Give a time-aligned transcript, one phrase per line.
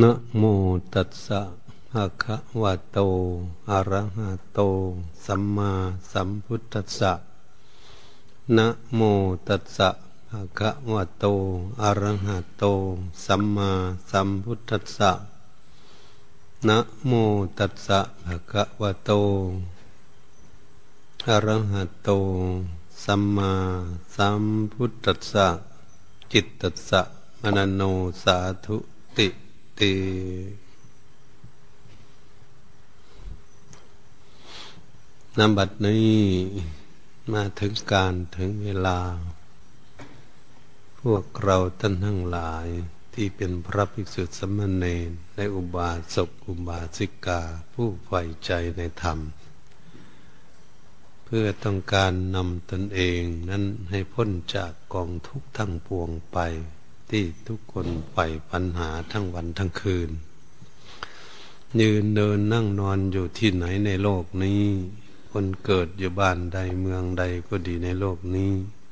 [0.00, 0.42] นะโม
[0.94, 1.40] ตัสสะ
[1.90, 2.98] ภะคะวะโต
[3.70, 4.60] อะระหะโต
[5.24, 5.72] สัมมา
[6.12, 7.12] สัมพุทธัสสะ
[8.56, 9.00] นะโม
[9.48, 9.88] ตัสสะ
[10.30, 11.24] ภะคะวะโต
[11.82, 12.64] อะระหะโต
[13.24, 13.70] สัมมา
[14.10, 15.12] สัมพุทธัสสะ
[16.68, 17.12] นะโม
[17.58, 19.10] ตัสสะภะคะวะโต
[21.28, 22.10] อะระหะโต
[23.04, 23.52] สัมมา
[24.16, 25.46] สัมพุทธัสสะ
[26.32, 27.00] จิตตัสสะ
[27.40, 27.82] มนโน
[28.22, 28.36] สา
[28.66, 28.78] ธุ
[29.18, 29.28] ติ
[29.80, 29.94] ติ
[35.38, 36.16] นบัดนี้
[37.32, 38.98] มาถึงการถึงเวลา
[41.00, 42.66] พวกเราท่านทั้งหลาย
[43.14, 47.40] ที่เป็นพระภิกษุสมณเณรและอุบาสกอุบาสิกา
[47.72, 49.18] ผู้ใฝ่ใจในธรรม
[51.24, 56.38] เพื่อต้องการนำตนเองนั้นให้พ้นจากกองทุกข์ทั้งปวงไป
[57.12, 60.10] ที่ทุกคนใฝ่ปัญหาทั้งวันทั้งคืน
[61.80, 64.62] ยืนเดินนั่งนอนอยู่ที่ไหนในโลกนี้
[65.32, 68.50] คนเกิดอยู่บ้านใดเมืองใดก็ดีในโลกนี้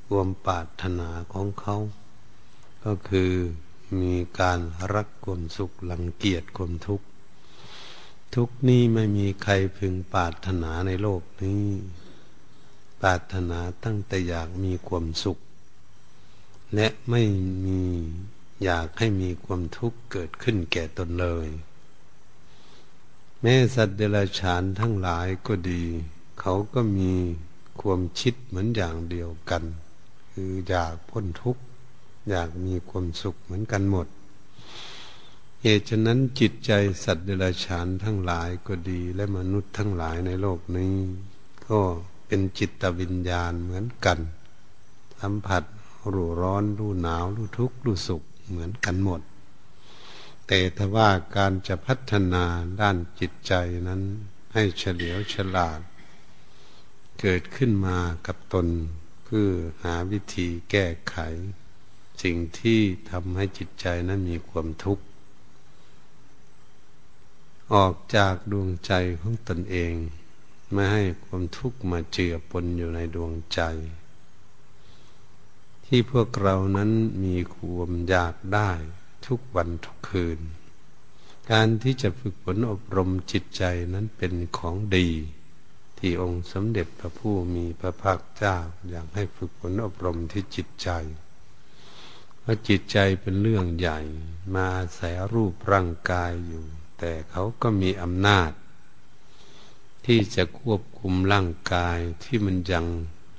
[0.08, 1.76] ความปรารถนาของเขา
[2.84, 3.32] ก็คือ
[4.00, 4.60] มีการ
[4.94, 7.06] รักความสุขลังเกียจความทุกข์
[8.34, 11.64] ทุกนี้ไม่มีใครพึงปรารถนาในโลกนี้
[13.02, 15.38] ปรารถนาตั้งแต่อยากมีความสุข
[16.74, 17.22] และไม่
[17.64, 17.80] มี
[18.64, 21.48] อยากให้มีความทุกข์เกิดขึ้นแก่ตนเลย
[23.40, 25.82] แม้สัตว์เดรัจฉานทั้งหลายก็ดี
[26.40, 27.12] เขาก็มี
[27.80, 29.62] ความคิดเหมือนอย่างเดียวกัน
[30.32, 31.62] คืออยากพ้นทุกข์
[32.30, 34.06] อยากมีความสุขเหมือนกันหมด
[35.62, 36.72] เหตุฉะนั้นจิตใจ
[37.04, 40.94] สัตว์เดรัจฉานทั้งหลายก็ดี และมนุษย์ทั้งหลายในโลกนี้
[41.68, 41.78] ก็
[42.26, 44.18] เป็นจิตวิญญาณเหมือนกัน
[45.20, 45.62] สัมผัส
[46.12, 49.20] รู้ร้อนรู้หนาวรู้ทุกข์รู้สุขเหมือนกันหมด
[50.46, 52.44] แต่ถ้าว่าการจะพัฒนา
[52.80, 53.52] ด้านจิตใจ
[53.88, 54.02] นั้น
[54.52, 55.80] ให้เฉลียวฉลาด
[57.20, 58.66] เกิดขึ้นมากับตน
[59.24, 59.48] เพื่อ
[59.82, 61.16] หาวิธีแก้ไข
[62.22, 65.04] สิ่งที่ทำให้จิตใจนั้นมีความทุกข์
[67.74, 69.92] ออกจากดวงใจของตนเอง
[70.72, 73.60] ไม่ให้ความทุกข์มาเจือปนอยู่ในดวงใจ
[75.92, 76.90] ที่พวกเรานั้น
[77.24, 78.70] มีความอยากได้
[79.26, 80.40] ทุกวันทุกคืน
[81.50, 83.62] การที่จะฝึกฝนอบรมจิตใจ
[83.94, 85.08] นั้นเป็นของดี
[85.98, 88.56] ที่องค์สมเด็จพระผู้มีพระภาคเจ้า
[88.90, 90.88] อยากให้ฝึกฝนอบรมที่จิตใจ
[92.40, 94.00] เพราะจิตใจเป็นเรื่องใหญ่
[94.54, 96.64] มาอาศัยรูปร่างกายอยู่
[96.98, 98.50] แต่เขาก็มีอำนาจ
[100.06, 102.86] ที่จะควบคุมร่างกายที่มันยัง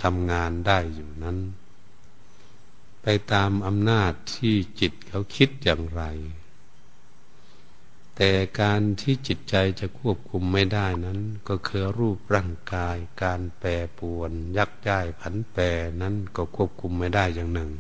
[0.04, 1.38] ทำงานได้อยู่นั้น
[3.04, 6.04] ไปตามอำนาจที่จิตเขาคิดอย่างไร
[8.16, 8.32] แต่
[8.62, 11.20] การที่จิตใจจะควบคุมไม่ได้นั้น
[11.50, 15.64] ก็คือรูปร่างกาย การแปรปวน ยักย้ายผันแปร
[16.02, 17.72] นั้นก็ควบคุมไม่ได้อย่างหนึ่ง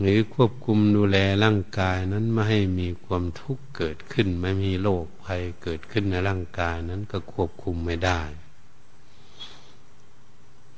[0.00, 8.20] หรือควบคุมดูแลร่างกายนั้นไม่ให้มีความทุกข์เกิดขึ้น ไม่มีโรคภัยเกิดขึ้นในร่างกายนั้นก็ควบคุมไม่ได้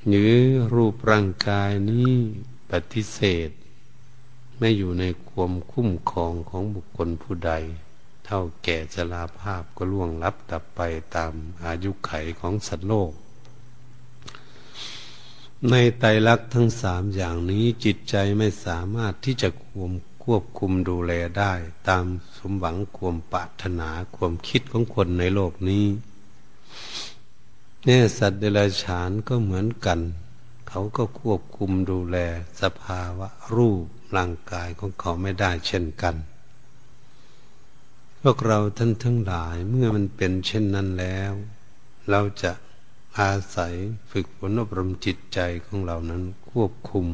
[0.06, 0.32] หรือ
[0.75, 2.12] รูปร่างกายนี้
[2.70, 3.50] ปฏิเสธ
[4.58, 7.52] ไม่อยู่ในความคุ้มครองของบุคคลผู้ใด
[8.24, 10.80] เท่าแก่ชราภาพก็ล่วงลับตับไป
[11.16, 11.32] ตาม
[11.64, 13.10] อายุไขของสัตว์โลก
[15.70, 19.92] ในไตรลักษณ์ทั้งสามอย่างนี้จิตใจไม่สามารถที่จะควม
[20.24, 21.52] ควบคุมดูแลได้
[21.88, 22.04] ตาม
[22.36, 25.86] สมหวังความปรารถนาความคิดของคนในโลกนี้
[27.84, 29.98] แน่สัตว์เดรัจฉานก็เหมือนกัน
[30.68, 32.16] เขาก็ควบคุมดูแล
[32.62, 33.84] สภาวะรูป
[34.16, 36.16] ร่างกายของเขาไม่ได้เช่นกัน
[38.22, 41.32] พวกเราท่านทั้งหลายเมื่อมันเป็นเช่นนั้นแล้ว
[42.10, 42.52] เราจะ
[43.18, 43.74] อาศัย
[44.10, 47.06] ฝึกฝนอบรมจิตใจของเรานั้นควบคุม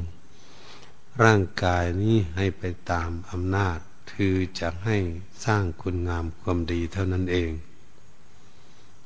[1.24, 3.78] ร่างกายนี้ให้ไปตามอำนาจ
[4.12, 4.96] คือจะให้
[5.44, 7.50] สร้างคุณงามความดีเท่านั้นเอง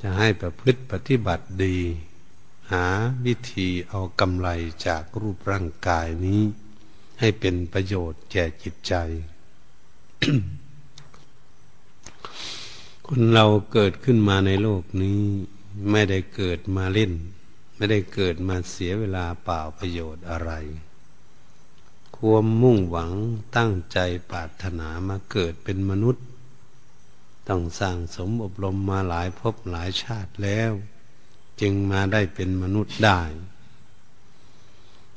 [0.00, 1.78] จะให้ประพฤติปฏิบัติดี
[2.72, 2.86] หา
[3.24, 4.48] วิธีเอากำไร
[4.86, 6.42] จากรูปร่างกายนี้
[7.20, 8.94] ให้เป็นประโยชน์แก่จิตใจ
[13.06, 15.20] คนเราเกิดขึ้นมาในโลกนี้
[15.90, 17.12] ไม่ได้เกิดมาเล่น
[17.76, 20.52] ไม่ได้เกิดมาเสียเวลาเปล่าประโยชน์อะไร
[22.16, 23.12] ความมุ่งหวัง
[23.56, 23.98] ตั้งใจ
[24.30, 26.24] ปรารถนามาเกิดเป็นมนุษย์
[27.48, 30.72] ต้องสร้างสมอบรมมาหลายภพหลายชาติแล้ว
[31.60, 33.20] จึงมาได้เป็นมนุษย์ได้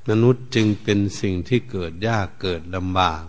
[0.09, 3.23] มนุษย์จึงเป็นสิ่งที่เกิดยากเกิดลำบาก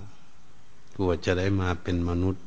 [0.96, 2.44] กลัวจะได้มาเป็นมนุษย์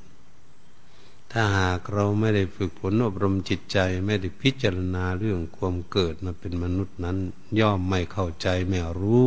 [1.31, 7.17] ถ้าหากเราไม่ได้ฝึกฝนอบรมจิตใจไม่ได้พิจารณาเรื่องความเกิดมาเป็นมนุษย์นั้น
[7.59, 9.25] ย่อมไม่เข้าใจไม่รู้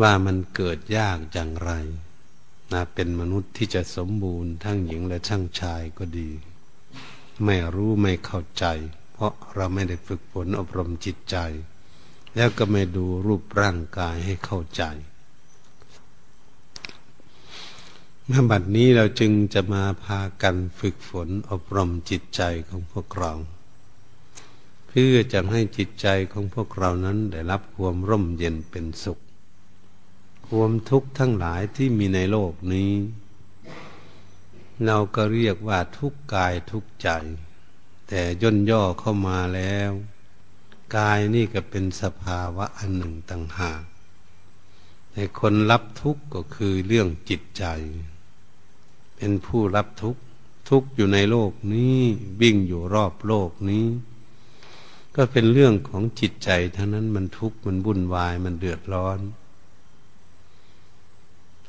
[0.00, 1.70] ว่ามันเกิดยากอย่างไร
[2.72, 6.30] นะเป็นมนุษย์ที่จะสมบูรณ์ทั้งหญิงและทั้งชายก็ดี
[7.44, 8.64] ไม่รู้ไม่เข้าใจ
[9.20, 11.36] เพราะเราไม่ได้ฝึกฝนอบรมจิตใจ
[12.36, 14.82] แล้วก็ไม่ดูรูปร่างกายให้เข้าใจ
[18.26, 23.32] เมื่อบัดนี้เราจึงจะมาพากันฝึกฝนอบรมจิตใจของพวกเรา
[24.88, 29.18] เพื่อจะให้จิตใจของพวกเรานั้นได้รับความร่มเย็นเป็นสุข
[30.48, 32.92] ความทุกข์ทั้งหลายที่มีในโลกนี้
[34.86, 37.10] เราก็เรียกว่าทุกกายทุกใจ
[38.08, 39.90] แต่ย่นย่อเข้ามาแล้ว
[40.96, 43.82] กายนี่ก็เป็นสภาวะอันหนึ่งต่างหาก
[45.12, 47.64] แต่คนรับทุกข์ก็คือเรื่องจิตใจ
[49.16, 50.20] เป็นผู้รับทุกข์
[50.68, 51.98] ทุกข์อยู่ในโลกนี้
[52.40, 53.86] วิ่งอยู่รอบโลกนี้
[55.16, 59.18] ก็เป็นเรื่องของจิตใจทั้งนั้นมันทุกข์มันวุ่นวายมันเดือดร้อน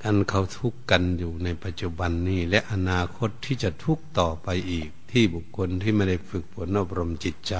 [0.01, 7.55] กันเขาทุกข์กันอยู่ในปัจจุบันนี้และอนาคตที่จะทุกข์ต่อไปอีก ที่บุคคลที่ไม่ได้ฝึกฝนอบรมจิตใจ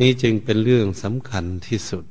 [0.00, 2.04] นี่จึงเป็นเรื่องสำคัญที่สุด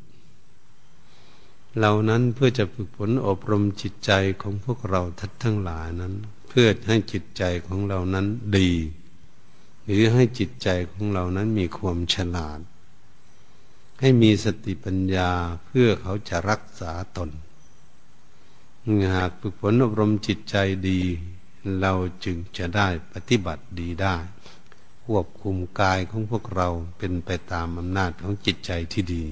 [1.78, 6.14] เหล่านั้นเพื่อจะฝึกฝนอบรมจิตใจของพวกเราทัดทั้งหลายนั้น
[6.50, 8.28] เพื่อให้จิตใจของเรานั้น
[8.58, 8.72] ดี
[9.84, 12.60] หรือให้จิตใจของเรานั้นมีความฉลาด
[14.00, 15.32] ให้มีสติปัญญา
[15.66, 17.30] เพื่อเขาจะรักษาตน
[19.16, 20.56] หากฝึกฝนอบรมจิตใจ
[20.90, 21.02] ดี
[21.80, 21.94] เรา
[22.26, 24.18] จึงจะได้ปฏิบัติดีได้
[25.06, 26.68] ควบคุมกายของพวกเรา
[26.98, 29.26] เป็นไปตามอำนาจของจิตใจที่ดี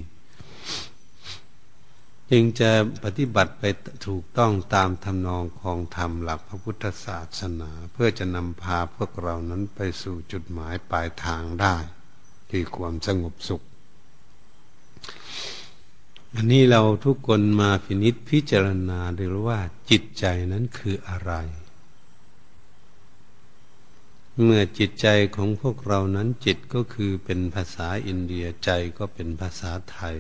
[2.32, 2.72] จึงจะ
[3.04, 3.64] ปฏิบัติไป
[4.08, 11.76] ถูกต้องตามทำนองของธรรมหลักพระพุทธศาสนา เพื่อจะนำพาพวกเรานั้นไปสู่จุดหมายปลายทางได้
[12.52, 13.62] คือความสงบสุข
[16.36, 19.60] อันนี้เราทุกคนมาพินิษพิจารณาดูว่า
[19.90, 21.34] จิตใจนั้นคืออะไร
[24.44, 30.18] เมื่อจิตใจของพวกเรานั้นจิตก็คือเป็นภาษาอินเดียใจก็เป็นภาษาไทย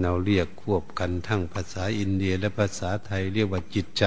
[0.00, 4.04] เราเรียกควบกันทั้งภาษาอินเดียและภาษาไทยเรียกว่าจิตใจ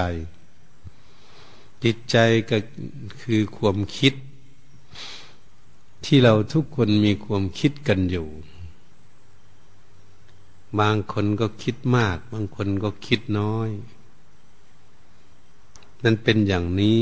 [1.84, 2.18] จิตใจ
[2.50, 2.58] ก็
[3.22, 4.14] คือความคิด
[6.06, 8.28] ที่เราทุกคนมีความคิดกันอยู่
[10.80, 13.70] บางคนก็คิดมาก บางคนก็คิดน้อย
[16.04, 17.00] นั่นเป็นอย่างนี้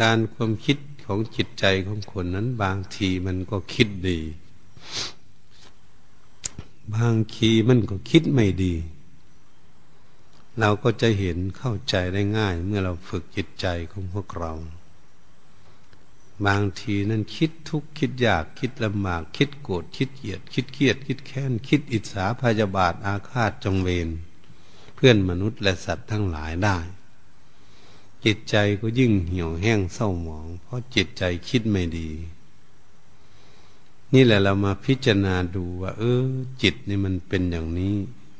[0.00, 4.20] การความคิดของจิตใจของคนนั้นบางทีมันก็คิดดี
[6.96, 8.74] บางทีมันก็คิดไม่ดี
[10.60, 14.52] เราก็จะเห็นเข้าใจได้ง่าย เมื่อเราฝึกจิตใจของพวกเรา
[16.46, 24.08] บางทีนั้นคิดทุกข์คิดอยากคิดลำบาก คิดโกรธคิดเกลียด คิดเครียด คิดแค้น คิดอิจฉาพยาบาทอาฆาตจงเวร
[24.94, 26.78] เพื่อนมนุษย์และสัตว์ทั้งหลายได้
[28.24, 32.10] จิตใจก็ยิ่งเหี่ยวแห้งเศร้าหมอง เพราะจิตใจคิดไม่ดี
[34.14, 36.24] นี่แหละเรามาพิจารณาดูว่า เออ
[36.62, 37.94] จิตนี่มันเป็นอย่างนี้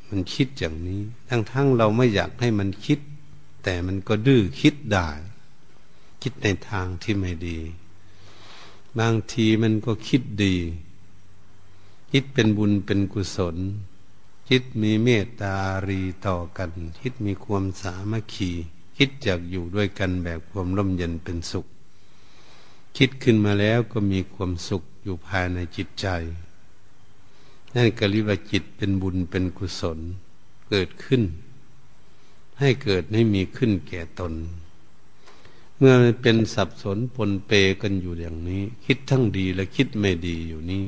[0.09, 2.99] มันคิดอย่างนี้ ทั้งทั้งเราไม่อยากให้มันคิด
[3.65, 5.09] แต่มันก็ดื้อคิดได้
[6.23, 7.59] คิดในทางที่ไม่ดี
[8.99, 10.57] บางทีมันก็คิดดี
[12.13, 13.57] คิดเป็นบุญเป็นกุศล
[14.49, 15.55] คิดมีเมตตา
[15.89, 16.71] รีต่อกัน
[17.01, 18.53] คิดมีความสามัคคี
[18.99, 21.67] คิดอยากอยู่ด้วยกันแบบความร่มเย็นเป็นสุข
[22.97, 26.07] คิดขึ้นมาแล้วก็มีความสุขอยู่ภายในจิตใจ
[27.75, 29.99] นั่นก็เรียกว่าจิตเป็นบุญเป็นกุศล
[30.69, 31.23] เกิดขึ้น
[32.61, 34.35] ให้เกิดให้มีขึ้นแก่ตน
[35.77, 37.53] เมื่อมันเป็นสับสนปนเป
[37.83, 40.85] กันอยู่อย่างนี้ คิดทั้งดีและคิดไม่ดีอยู่นี้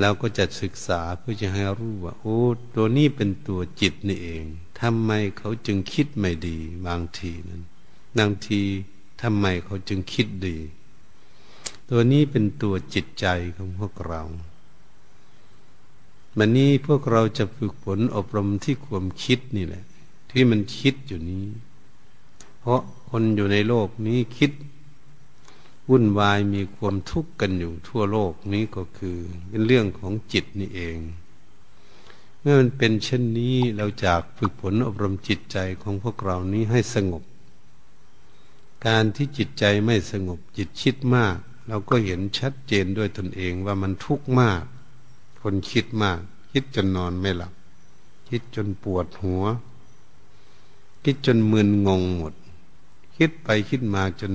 [0.00, 2.38] เราก็จะศึกษาเพื่อจะให้รู้ว่า โอ้
[2.74, 4.44] ตัวนี้เป็นตัวจิตนี่เอง
[4.82, 7.62] ทำไมเขาจึงคิดไม่ดี บางทีนั้น
[8.18, 8.60] บางที
[9.22, 10.56] ทำไมเขาจึงคิดดี
[11.88, 14.22] ตัวนี้เป็นตัวจิตใจของพวกเรา
[16.38, 19.84] วันนี้พวกเราจะฝึกฝนอบรมที่ความคิดนี่แหละ
[20.30, 21.46] ที่มันคิดอยู่นี้
[22.60, 24.52] เพราะคนอยู่ในโลกนี้คิด
[25.90, 30.98] วุ่นวายมีความทุกข์กันอยู่ทั่วโลกนี้ก็คือ เป็นเรื่องของจิตนี่เอง
[32.42, 37.22] เมื่อมันเป็นเช่นนี้เราจากฝึกฝนอบรมจิตใจของพวกเรานี้ให้สงบ
[38.86, 41.36] การที่จิตใจไม่สงบจิตคิดมาก
[41.68, 44.62] เราก็เห็นชัดเจนด้วยตนเองว่ามันทุกข์มาก
[45.42, 46.20] คนคิดมาก
[46.52, 47.52] คิดจนนอนไม่หลับ
[48.28, 49.44] คิดจนปวดหัว
[51.04, 52.34] คิดจนมึนงงหมด
[53.16, 54.32] คิดไปคิดมาจน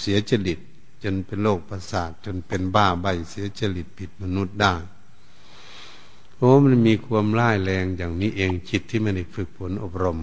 [0.00, 0.58] เสียจริต
[1.02, 4.74] จนเป็นโรคประสาทจนเป็นบ้าใบเสียจริตผิดมนุษย์ได้
[6.42, 10.20] โอ้มันมีความร้ายแรงอย่างนี้เองจิตที่ไม่ได้ฝึกฝนอบรม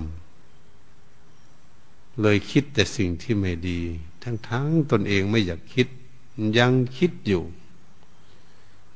[2.22, 3.80] เลยคิดแต่สิ่งที่ไม่ดี
[4.24, 5.88] ทั้งๆตนเองไม่อยากคิด
[6.58, 7.44] ยังคิดอยู่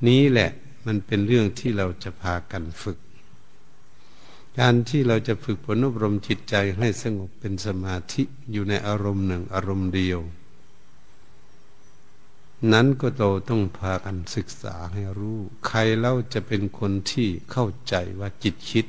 [0.08, 0.50] นี้แหละ
[0.86, 2.98] มันเป็นเรื่องที่เราจะพากันฝึก
[4.60, 10.20] การที่เราจะฝึกฝนอบรมจิตใจให้สงบเป็นสมาธิอยู่ในอารมณ์หนึ่งอารมณ์เดียว
[12.72, 18.86] นั้นก็เราต้องพากันศึกษาให้รู้ ใครเล่าจะเป็นคนที่เข้าใจว่าจิตคิด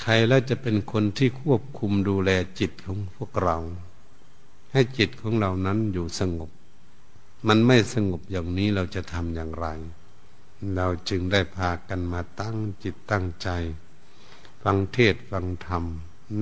[0.00, 3.58] ใครแล้วจะเป็นคนที่ควบคุมดูแลจิตของพวกเรา
[4.72, 6.50] ให้จิตของเรานั้นอยู่สงบ
[7.48, 9.66] มันไม่สงบอย่างนี้เราจะทำอย่างไร
[10.76, 13.48] เราจึงได้พากันมาตั้งจิตตั้งใจ
[14.62, 15.84] ฟังเทศฟังธรรม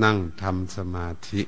[0.03, 1.43] นั่งทำสมาธิ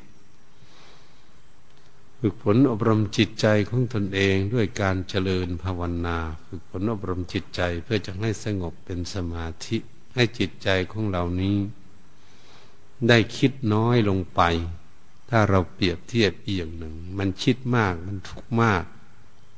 [2.22, 9.76] ฝึกฝนอบรมจิตใจของตนเองด้วยการเจริญภาวนา ฝึกฝนอบรมจิตใจเพื่อจะให้สงบเป็นสมาธิ
[10.14, 11.56] ให้จิตใจของเรานี้
[13.08, 14.40] ได้คิดน้อยลงไป
[15.30, 18.84] ถ้าเราเปรียบเทียบอีกอย่างหนึ่ง มันคิดมากมันทุกข์มาก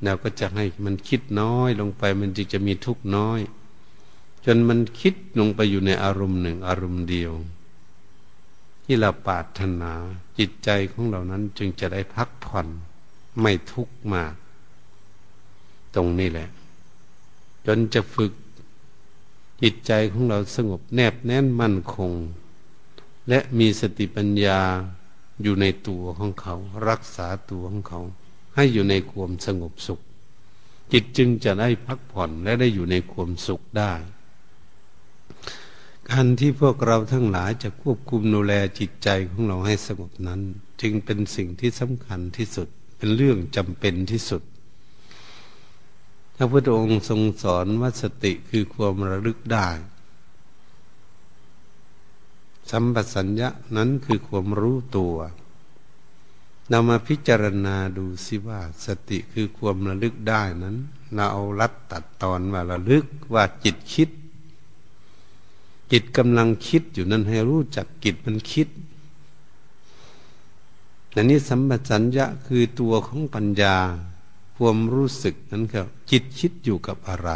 [0.04, 3.40] เราก็จะให้มันคิดน้อยลงไป มันจึงจะมีทุกข์น้อย
[4.44, 7.32] จนมันคิดลงไปอยู่ในอารมณ์หนึ่งอารมณ์เดียว
[8.94, 9.92] ที่เราปรารถนา
[10.38, 12.66] จิตใจของเรานั้นจึงจะได้พักผ่อน
[13.40, 14.34] ไม่ทุกข์มาก
[15.94, 16.48] ตรงนี้แหละ
[17.66, 18.32] จนจะฝึก
[19.62, 22.12] จิตใจของเราสงบแนบแน่นมั่นคง
[23.28, 24.60] และมีสติปัญญา
[25.42, 26.54] อยู่ในตัวของเขา
[26.88, 28.00] รักษาตัวของเขา
[28.54, 30.00] ให้อยู่ในความสงบสุข
[30.92, 33.92] จิตจึงจะได้พักผ่อนและได้อยู่ในความสุขได้
[36.10, 40.40] การที่พวกเราทั้งหลายจะควบคุมดูแลจิตใจของเราให้สงบนั้น
[40.80, 44.42] จึงเป็นสิ่งที่สำคัญที่สุด เป็นเรื่องจำเป็นที่สุด
[46.36, 49.68] พระพุทธองค์ทรงสอนว่าสติคือความระลึกได้
[52.70, 55.16] สัมปสัญญะนั้นคือความรู้ตัว
[56.68, 60.76] เรามาพิจารณาดูสิว่า สติคือความระลึกได้นั้น
[61.14, 64.08] เราเอารัดตัดตอนว่าระลึกว่าจิตคิด
[65.92, 68.68] จิตกำลังคิดอยู่นั้นให้รู้จักจิตมันคิด
[71.14, 73.76] อันนี้สัมปชัญญะคือตัวของปัญญา
[74.56, 77.30] ความรู้สึกนั้นครับ จิตคิดอยู่กับอะไร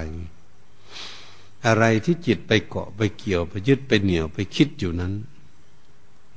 [1.66, 5.12] อะไรที่จิตไปเกาะไปเกี่ยวไปยึดไปเหนี่ยวไปคิดอยู่นั้น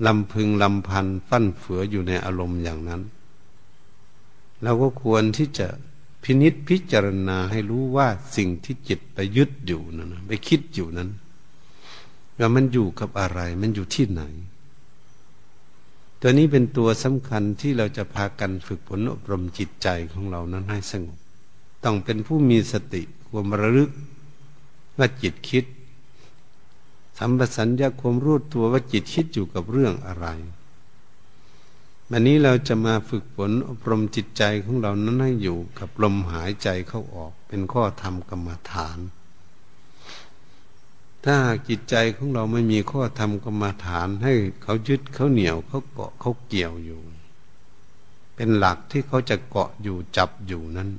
[0.06, 3.02] ลำพึงลำพันฟั่นเฟืออยู่ในอารมณ์อย่างนั้น
[4.64, 5.68] เราก็ควรที่จะ
[6.24, 11.10] พินิษพิจารณาให้รู้ว่าสิ่งที่จิตไปยึดอยู่นั้นไปคิดอยู่นั้น
[12.40, 14.22] ว่ามันอยู่กับอะไร มันอยู่ที่ไหน
[16.22, 21.18] ตัวนี้เป็นตัวสำคัญที่เราจะพากันฝึกฝนอบรมจิตใจของเรานั้นให้สงบ
[21.84, 23.92] ต้องเป็นผู้มีสติความระลึก
[24.98, 25.66] ว่าจิตคิด
[27.18, 30.28] สัมปสัญญาความรู้ตัวว่าจิตคิดอยู่กับเรื่องอะไร
[32.12, 39.00] วันนี้เราจะมาฝึกฝนอบรมจิตใจของเรานั้นให้อยู่กับลมหายใจเข้าออกเป็นข้อธรรมกรรมฐาน
[41.26, 44.34] ถ้าจิตใจของเราไม่มีข้อธรรมกรรมาฐานให้
[44.64, 47.02] เขายึดเขาเหนียวเขาเกาะเขาเกี่ยวอยู่
[48.36, 50.90] เป็นหลักที่เขาจะเกาะอยู่จับอยู่นั้น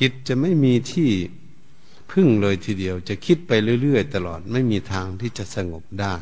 [0.00, 1.10] จิตจะไม่มีที่
[2.10, 3.52] พึ่งเลยทีเดียว จะคิดไป
[3.82, 6.14] เรื่อยๆ ตลอดไม่มีทางที่จะสงบได้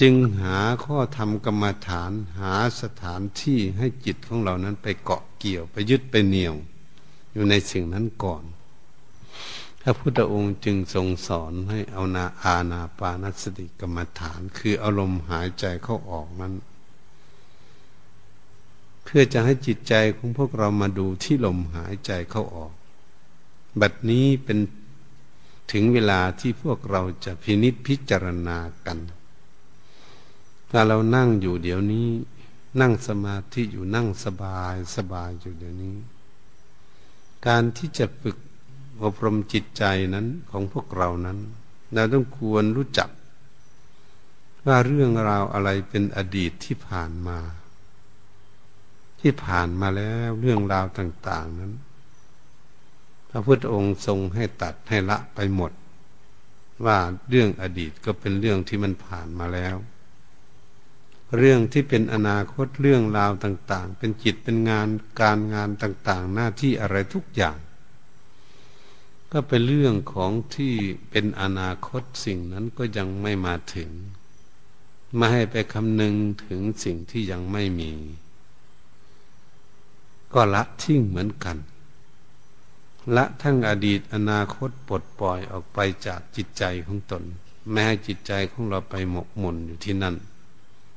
[0.00, 6.54] จึงหาข้อธรรมกรรมาฐานหาสถานที่ให้จิตของเรานั้นไปเกาะเกี่ยวไปยึดไปเหนี่ยว
[7.32, 8.42] อยู่ในสิ่งนั้นก่อน
[9.86, 16.54] ระพุทธองค์จึงทรงสอนให้เอานาอาณาปานสติกรรมฐาน คืออารมณ์หายใจเข้าออกนั้น
[19.04, 22.72] เพื่อจะให้จิตใจของพวกเรามาดูที่ลมหายใจเข้าออก
[23.80, 24.58] บัดนี้เป็น
[25.72, 28.98] ถึงเวลาที่พวกเราจะพินิษพิจารณากัน
[30.70, 32.08] ถ้าเรานั่งอยู่เดี๋ยวนี้
[32.80, 35.96] นั่งสมาธิอยู่นั่งสบายสบายอยู่เดี๋ยวนี้
[37.46, 38.36] การที่จะฝึก
[39.02, 39.84] อบรมจิตใจ
[40.14, 41.38] นั้นของพวกเรานั้น
[41.94, 43.08] เราต้องควรรู้จัก
[44.66, 47.38] ว่าเรื่องราวอะไรเป็นอดีตที่ผ่านมา
[49.20, 51.72] ที่ผ่านมาแล้วเรื่องราวต่าง ๆนั้น
[53.30, 55.72] พระพุทธองค์ทรงให้ตัดให้ละไปหมด
[56.84, 56.98] ว่า
[57.28, 59.76] เรื่องอดีตก็เป็นเรื่องที่มันผ่านมาแล้ว
[61.36, 64.88] เรื่องที่เป็นอนาคตเรื่องราวต่าง ๆ เป็นจิตเป็นงาน
[65.20, 67.58] การงานต่าง ๆ หน้าที่อะไรทุกอย่าง
[69.38, 70.74] ก็เป็นเรื่องของที่
[71.10, 73.90] เป็นอนาคตสิ่งนั้นก็ยังไม่มาถึง
[75.16, 76.14] ไม่ให้ไปคำนึง
[76.44, 77.90] ถึงสิ่งที่ยังไม่มี
[80.34, 81.56] ก็ละทิ้งเหมือนกัน
[83.16, 87.22] ละทั้งอดีตอนาคตปลดปล่อยออกไปจากจิตใจของตน
[87.70, 90.16] ไม่ให้จิตใจของเราไปหมกมุ่นอยู่ที่นั่น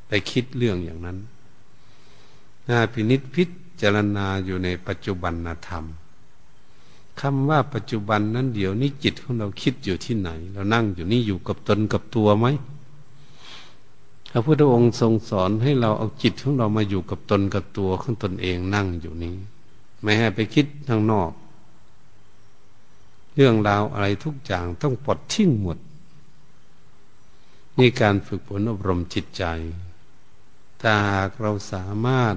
[0.07, 1.17] ไปคิดเรื่องอย่างนั้น
[2.67, 3.43] นาพินิษพิ
[3.81, 5.33] จารณาอยู่ในปัจจุบัน
[5.69, 5.85] ธรรม
[7.21, 12.45] คำว่าปัจจุบันนั้นเดี๋ยวนี้จิตของเราคิดอยู่ที่ไหน เรานั่งอยู่นี่อยู่กับตนกับตัวไหม
[14.31, 19.35] พระพุทธองค์ทรงสอนให้เราเอาจิตของเรามาอยู่กับตนกับตัวของตนเองนั่งอยู่นี้
[20.01, 21.31] ไม่ให้ไปคิดทางนอก
[23.35, 25.77] เรื่องราวอะไรทุกอย่างต้องปลดทิ้งหมด
[27.77, 29.43] นี่การฝึกฝนอบรมจิตใจ
[30.81, 32.35] ถ้าหากเราสามารถ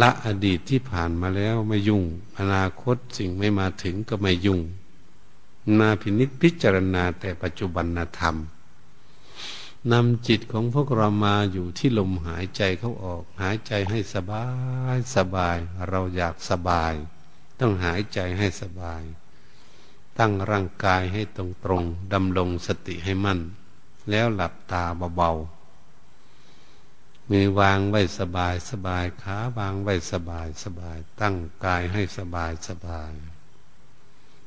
[0.00, 2.04] ละอดีตที่ผ่านมาแล้วไม่ยุ่ง
[2.38, 4.60] อนาคตสิ่งไม่มาถึงก็ไม่ยุ่ง
[5.78, 7.86] มาพินิจพิจารณาแต่ปัจจุบัน
[8.18, 8.36] ธรรม
[9.92, 14.44] นำจิตของพวกเรามาอยู่ที่ลมหายใจเขาออก หายใจให้สบา
[14.96, 15.56] ยสบาย
[15.88, 16.94] เราอยากสบาย
[17.60, 19.02] ต้องหายใจให้สบาย
[20.18, 21.82] ตั้งร่างกายให้ตรงตรง
[22.12, 23.40] ดำรงสติให้มั่น
[24.10, 24.84] แล้วหลับตา
[25.16, 25.59] เบาๆ
[27.30, 33.12] มือวางไว้สบายสบายขาวางไว้สบายสบาย ตั้งกายให้สบายสบาย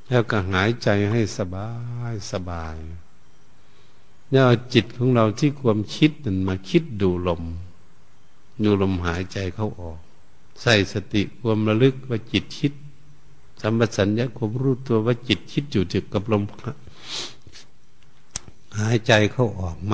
[0.08, 1.70] แล้วก็หายใจให้สบา
[2.12, 2.78] ยสบาย
[4.32, 7.44] แล้วจิตของเราที่ความคิดมันมาคิดดูลม
[8.64, 10.00] ดูลมหายใจเข้าออก
[10.62, 12.74] ใส่สติความระลึกว่าจิตคิด
[13.62, 16.44] สัมปชัญญะความรู้ตัวว่าจิตคิดอยู่ถึงกับลม
[18.80, 19.92] หายใจเข้าออกไห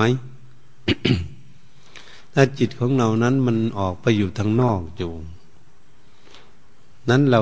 [2.42, 5.12] ถ้าจิตของเรานั้นมันออกไปอยู่ทางนอกอยู่
[7.08, 7.40] นั้นเรา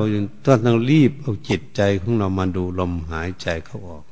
[0.64, 4.05] ต้องรีบเอาจิตใจของเรามาดูลมหายใจเขาออก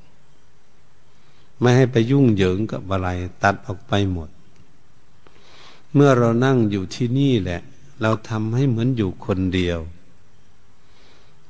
[1.59, 3.09] ไม่ให้ไปยุ่งเหยิงกับอะไร
[3.43, 4.29] ตัดออกไปหมด
[5.95, 7.61] เมื่อเรานั่งอยู่ที่นี่แหละ
[8.01, 9.79] เราทำให้เหมือนอยู่คนเดียว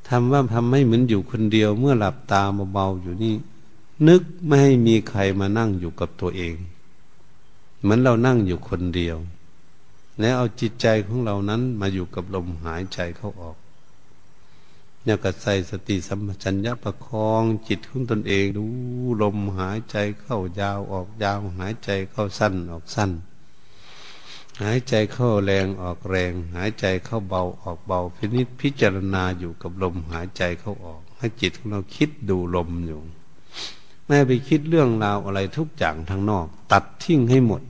[0.08, 3.34] ทำว่าทำให้เหมือนอยู่คนเดียว เมื่อหลับตาเบาๆอยู่นี่
[4.08, 6.56] นึกไม่ให้มีใครมานั่งอยู่กับตัวเอง
[7.80, 9.16] เหมือนเรานั่งอยู่คนเดียว
[10.20, 13.56] แล้วเอาจิตใจของเรานั้นมาอยู่กับลมหายใจเข้าออก
[15.02, 18.64] เนี่ยก็ใส่สติสัมปชัญญะประคองจิตของตนเองดู
[19.22, 23.10] ลมหายใจเข้ายาวออกยาวหายใจเข้าสั้นออกสั้น
[24.62, 33.00] หายใจเข้าแรงออกแรง หายใจเข้าเบาออกเบาพินิจพิจารณาอยู่กับลมหายใจเข้าออก ให้จิตของเราคิดดูลมอยู่
[34.06, 37.62] ไม่ไปคิดเรื่องราวอะไรทุกอย่างทางนอก ตัดทิ้งให้หมด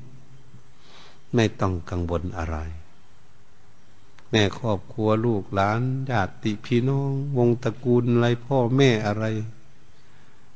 [1.36, 2.56] ไม่ต้องกังวลอะไร
[4.30, 9.24] แม่ครอบครัวลูกหลานญาติพี่น้อง วงตระกูลอะไรพ่อแม่อะไร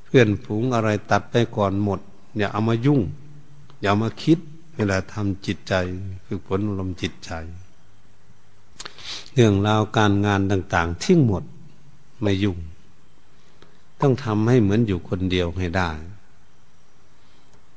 [0.05, 2.01] เพื่อนฝูงอะไรตัดไปก่อนหมด
[2.37, 3.01] อย่าเอามายุ่ง
[3.81, 4.39] อย่ามาคิด
[4.77, 5.75] เวลาทำจิตใจ
[6.25, 7.31] คือผลลมจิตใจ
[9.35, 11.45] เรื่องราวการงานต่าง ๆ ทิ้งหมด
[12.23, 12.59] ไม่ยุ่ง
[14.01, 15.91] ต้องทำให้เหมือนอยู่คนเดียวให้ได้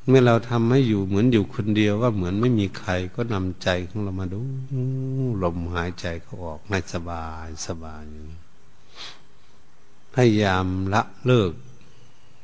[0.07, 4.41] เมื่อเราทำให้อยู่เหมือนอยู่คนเดียวว่าเหมือนไม่มีใครก็นำใจของเรามาดู
[5.43, 8.03] ลมหายใจเขาออกให้สบายสบาย
[10.13, 11.51] พยายามละเลิก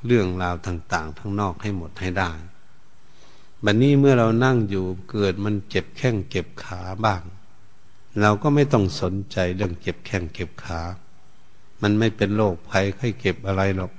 [0.05, 2.31] เรื่องราวต่าง ๆ ทั้งนอกให้หมดให้ได้
[3.65, 7.21] บัดนนี้เมื่อเรานั่งอยู่เกิดมันเจ็บแข้งเก็บขาบ้าง
[8.21, 10.81] เราก็ไม่ต้องสนใจเรื่องเก็บแข้งเก็บขา
[11.81, 13.91] มันไม่เป็นโรคภัยไข้เก็บอะไรหรอก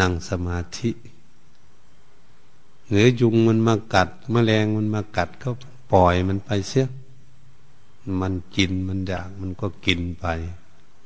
[0.00, 0.90] นั่งสมาธิ
[2.88, 5.50] หรือยุงมันมากัดมแมลงมันมากัดก็
[5.92, 6.88] ปล่อยมันไปเสีย
[8.20, 10.26] มันกินมันอยากมันก็กินไป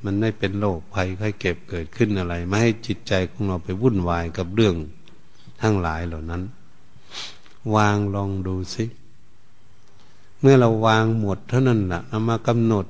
[0.04, 4.74] มันไม่เป็นโรคภัยไข้เก็บเกิดขึ้นอะไร ไม่ให้จิตใจของเราไปวุ่นวายกับเรื่อง
[5.62, 6.42] ทั้งหลายเหล่านั้น
[7.74, 8.84] วางลองดูสิ
[10.40, 12.86] เมื่อเราวางหมดเท่านั้นแหละเอามากำหนด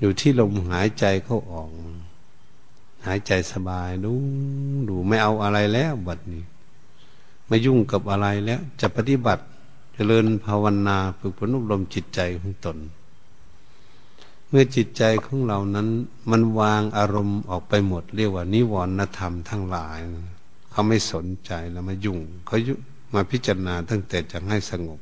[0.00, 1.68] อยู่ที่ลมหายใจเข้าออก
[3.06, 4.12] หายใจสบายดู
[4.88, 6.44] ดูไม่เอาอะไรแล้วบัดนี้
[7.50, 9.44] ไม่ยุ่งกับอะไรแล้ว จะปฏิบัติจ
[9.94, 12.78] เจริญภาวนาฝึกฝนอบรมจิตใจของตน
[14.48, 15.88] เมื่อจิตใจของเรานั้น
[16.30, 19.98] มันวางอารมณ์ออกไปหมด เรียกว่านิวรณธรรมทั้งหลาย
[20.70, 22.74] เขาไม่สนใจแล้วมายุ่ง เขายุ
[23.14, 25.00] มาพิจารณาตั้งแต่จะให้สงบ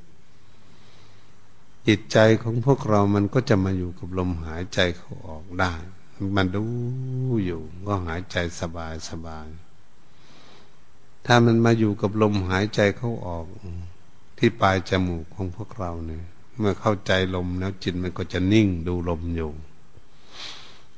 [1.88, 5.72] จิตใจของพวกเรามันก็จะมาอยู่กับลมหายใจเขาออกได้
[6.36, 6.64] มันดู
[7.44, 9.48] อยู่ก็หายใจสบายสบาย
[11.26, 13.46] ถ้ามันมาอยู่กับลมหายใจเข้าออก
[14.38, 16.24] ที่ปลายจมูกของพวกเราเนี่ย
[16.58, 19.50] เมื่อเข้าใจลมแล้วจิตมันก็จะนิ่งดูลมอยู่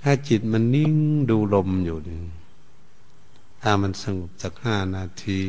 [0.03, 0.95] ถ้าจิตมันนิ่ง
[1.31, 2.21] ดูลมอยู่นี่
[3.63, 5.41] ถ้ามันสงบสักห้านาที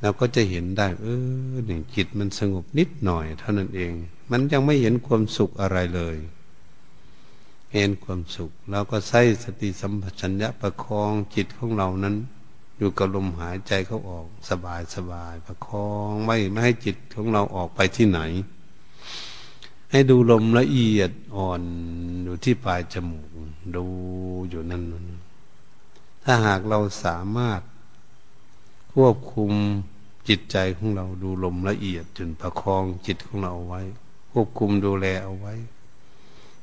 [0.00, 1.06] เราก็จะเห็นได้ เอ
[1.50, 3.92] อหนึ่งจิตมันสงบนิดหน่อย เท่านั้นเอง
[4.30, 6.16] มันยังไม่เห็นความสุขอะไรเลย
[7.72, 12.16] เห็นความสุขเราก็ใช้สติสัมปชัญญะประคองจิตของเรานั้น
[12.78, 18.20] อยู่กับลมหายใจเขาออกสบายสบายประคองไม่ไม่ให้จิตของเราออกไปที่ไหน
[19.90, 21.62] ให้ดูลมละเอียดอ่อน
[22.24, 23.28] อยู่ที่ปลายจมูก
[23.76, 23.86] ดู
[24.48, 24.84] อยู่นั่น
[26.24, 27.60] ถ้าหากเราสามารถ
[28.94, 29.52] ควบคุม
[30.28, 33.82] จิตใจของเราดูลมละเอียดจนประคองจิตของเราเอาไว้
[34.32, 35.54] ควบคุมดูแลเอาไว้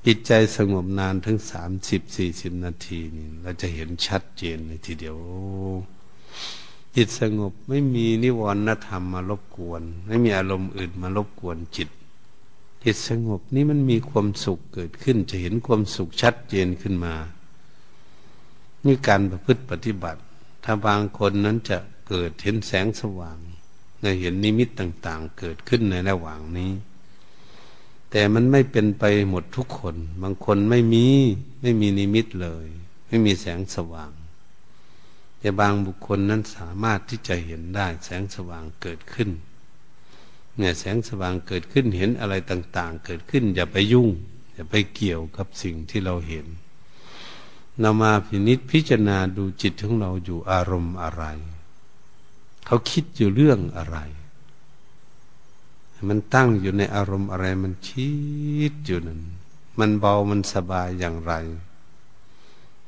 [0.05, 5.17] จิตใจสงบนานถึงสามสิบสี่สิบนาทีนี่เราจะเห็นชัดเจนเลยทีเดียว
[6.95, 11.89] จิตสงบไม่มีนิวรณธรรมมารบกวน ไม่มีอารมณ์อื่นมารบกวนจิต
[12.83, 17.15] จิตสงบนี่มันมีความสุขเกิดขึ้น จะเห็นความสุขชัดเจนขึ้นมา
[18.85, 20.21] นี่การประพฤติปฏิบัติ
[20.63, 21.77] ถ้าบางคนนั้นจะ
[22.07, 23.37] เกิดเห็นแสงสว่าง
[24.01, 26.71] ในเห็นนิมิตต่าง ๆ เกิดขึ้นในระหว่างนี้
[28.11, 31.05] แต่มันไม่เป็นไปหมดทุกคน บางคนไม่มี
[31.61, 32.67] ไม่มีนิมิตเลย
[33.07, 34.11] ไม่มีแสงสว่าง
[35.43, 39.29] แต่บางบุคคลนั้นสามารถที่จะเห็นได้ แสงสว่างเกิดขึ้น
[40.57, 44.09] เนี่ยแสงสว่างเกิดขึ้นเห็นอะไรต่าง ๆ เกิดขึ้น อย่าไปยุ่ง
[44.53, 46.45] อย่าไปเกี่ยวกับสิ่งที่เราเห็น
[47.79, 51.23] เรามาพินิษพิจารณาดูจิตของเราอยู่อารมณ์อะไร
[52.65, 53.97] เขาคิดอยู่เรื่องอะไร
[56.09, 58.11] มันตั้งอยู่ในอารมณ์อะไร มันคิ
[58.71, 59.21] ดอยู่นั้น
[59.79, 61.33] มันเบามันสบายอย่างไร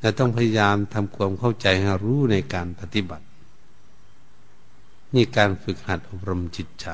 [0.05, 3.25] เราต้องพยายามทำความเข้าใจให้รู้ในการปฏิบัติ
[5.13, 6.87] นี่การฝึกหัดอบรมจิตใจ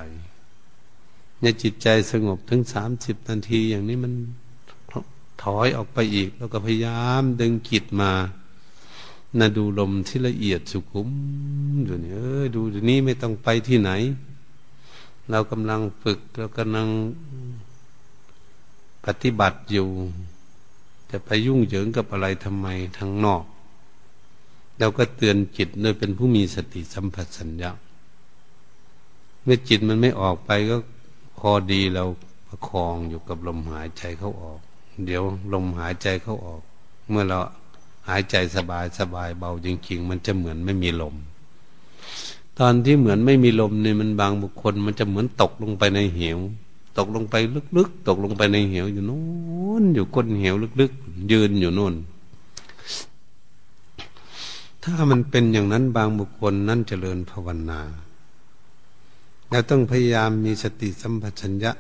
[1.39, 4.13] เนี่ยจิตใจสงบถึงสามสิบนาทีอย่างนี้มัน
[5.43, 8.11] ถอยออกไปอีก แล้วก็พยายามดึงจิตมา
[9.39, 11.09] นะดูลมที่ละเอียดสุขุม
[11.85, 13.91] อยู่นี่เออดูนี้ไม่ต้องไปที่ไหน
[15.29, 16.87] เรากำลังฝึกเรากำลัง
[19.05, 19.89] ปฏิบัติอยู่
[21.11, 23.43] จะไปยุ่งเหยิงกับอะไรทำไมทางนอก
[24.79, 27.71] เราก็เตือนจิตโดยเป็นผู้มีสติสัมผัสสัญญา
[29.43, 30.77] เมื่อจิตมันไม่ออกไปก็
[31.39, 32.03] พอดีเรา
[32.47, 34.59] ประคองอยู่กับลมหายใจเข้าออก
[35.05, 36.61] เดี๋ยวลมหายใจเข้าออก
[37.09, 37.39] เมื่อเรา
[38.07, 41.15] หายใจสบายสบายเบาจริงๆ มันจะเหมือนไม่มีลม
[42.59, 46.39] ตอนที่เหมือนไม่มีลมเนี่ยมันบางบุคคล มันจะเหมือนตกลงไปในเหว
[46.97, 47.35] ตกลงไป
[47.77, 49.21] ลึกๆ ตกลงไปในเหวอยู่โน่
[49.81, 51.93] นอยู่ก้นเหวลึกๆ ยืนอยู่โน่น
[54.83, 57.79] ถ้ามันเป็นอย่างนั้นบางบุคคลนั่นเจริญภาวนา
[59.49, 61.71] เราต้องพยายามมีสติสัมปชัญญะ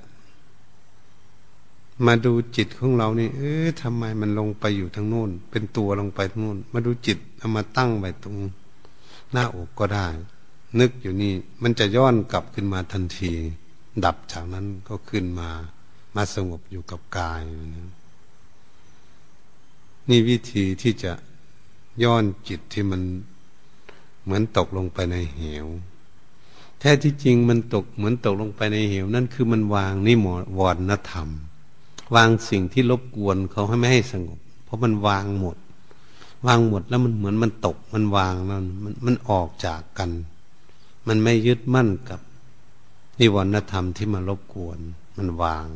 [2.05, 8.35] มาดูจิตของเรานี่ เออทำไมมันลงไปอยู่ทางโน้น เป็นตัวลงไปทางโน้น มาดูจิตเอามาตั้งไว้ตรง
[9.31, 10.07] หน้าอกก็ได้
[10.79, 13.31] นึกอยู่นี่ มันจะย้อนกลับขึ้นมาทันที
[14.05, 15.49] ดับจากนั้นก็ขึ้นมา
[16.15, 17.41] มาสงบอยู่กับกาย
[17.75, 17.89] นะ
[20.09, 21.11] นี่วิธีที่จะ
[22.03, 23.01] ย้อนจิตที่มัน
[24.23, 25.67] เหมือนตกลงไปในเหว
[26.79, 30.27] แท้ที่จริงมันตกเหมือนตกลงไปในเหว นั่นคือมันวางนิม
[30.57, 31.29] วรณธรรม
[32.15, 35.57] วางสิ่งที่รบกวนเขาให้ไม่ให้สงบ เพราะมันวางหมด
[36.47, 40.09] วางหมดแล้วมันเหมือนมันตกมันวางแล้วมันมันออกจากกัน
[41.07, 42.19] มันไม่ยึดมั่นกับ
[43.19, 44.79] นิวรณธรรมที่มารบกวน
[45.17, 45.67] มันวาง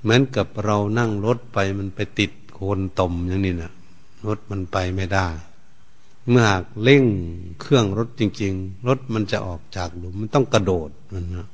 [0.00, 3.72] เหมือนกับเรานั่งรถไปมันไปติดโคนตมอย่างนี้นะ
[4.26, 5.26] รถมันไปไม่ได้
[6.28, 7.04] เมื่อหากเร่ง
[7.60, 11.48] เครื่องรถจริง ๆ รถมันจะออกจากหลุม มันต้องกระโดดมันนะ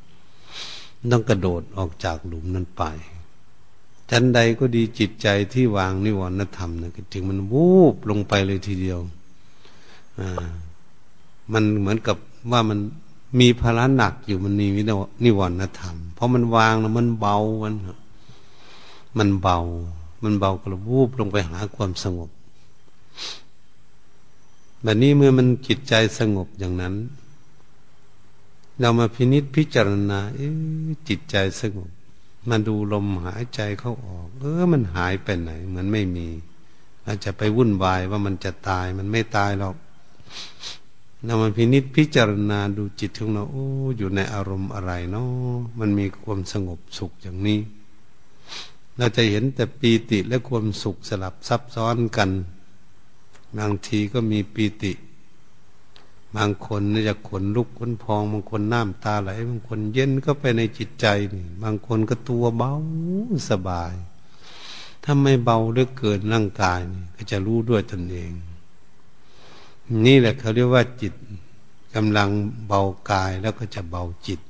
[1.13, 2.83] ต้องกระโดดออกจากหลุมนั้นไป
[4.11, 8.99] ชั้นใดก็ดีจิตใจที่วางนิวรณธรรมนะจึงมันวูบลงไปเลยทีเดียว
[10.21, 10.47] อ่า
[11.53, 12.17] มันเหมือนกับ
[12.51, 12.79] ว่ามัน
[13.39, 14.67] มีภาระหนักอยู่มันมี
[15.25, 17.75] นิวรณธรรม เพราะมันวางแล้วมันเบามัน
[19.19, 19.59] มันเบา
[20.23, 22.31] มันเบาก็วูบลงไปหาความสงบ
[24.83, 26.95] แบบนี้เมื่อมันจิตใจสงบอย่างนั้น
[28.81, 30.21] เรามาพินิษพิจารณา
[31.09, 31.91] จิตใจสงบ
[32.49, 36.29] มาดูลมหายใจเข้าออก เออ มันหายไปไหน เหมือนไม่มี
[37.07, 39.77] อาจจะไปวุ่นวายว่ามันจะตายมันไม่ตายหรอก
[41.25, 47.61] เรามาพินิษพิจารณาดูจิตของเราโอ้อยู่ในอารมณ์อะไรเนาะมันมีความสงบสุขอย่างนี้
[48.97, 52.31] เราจะเห็นแต่ปีติและความสุขสลับซับซ้อนกัน
[53.59, 54.93] บางทีก็มีปีติ
[56.37, 62.73] บางคนนี่จะขนลุกขนพองบางคนน้ำตาไหลบางคนเย็นก็ไปในจิตใจนี่บางคนก็ตัวเบา
[63.51, 63.95] สบาย
[65.05, 66.81] ถ้าไม่เบาด้วยเกินร่างกาย
[67.17, 68.33] ก็จะรู้ด้วยตนเอง
[70.07, 71.15] นี่แหละเขาเรียกว่าจิต
[71.95, 72.31] กำลัง
[72.67, 74.41] เบากายแล้วก็จะเบาจิต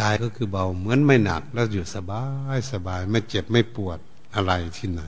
[0.00, 2.24] กายก็คือเบาเหมือนไม่หนัก แล้วอยู่สบา
[2.56, 3.98] ยสบายไม่เจ็บไม่ปวด
[4.34, 5.02] อะไรที่ไหน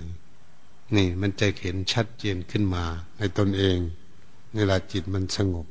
[0.94, 2.84] นี่มันจะเห็นชัดเจนขึ้นมา
[3.18, 3.78] ในตนเอง
[4.56, 5.66] เวลาจิตมันสงบ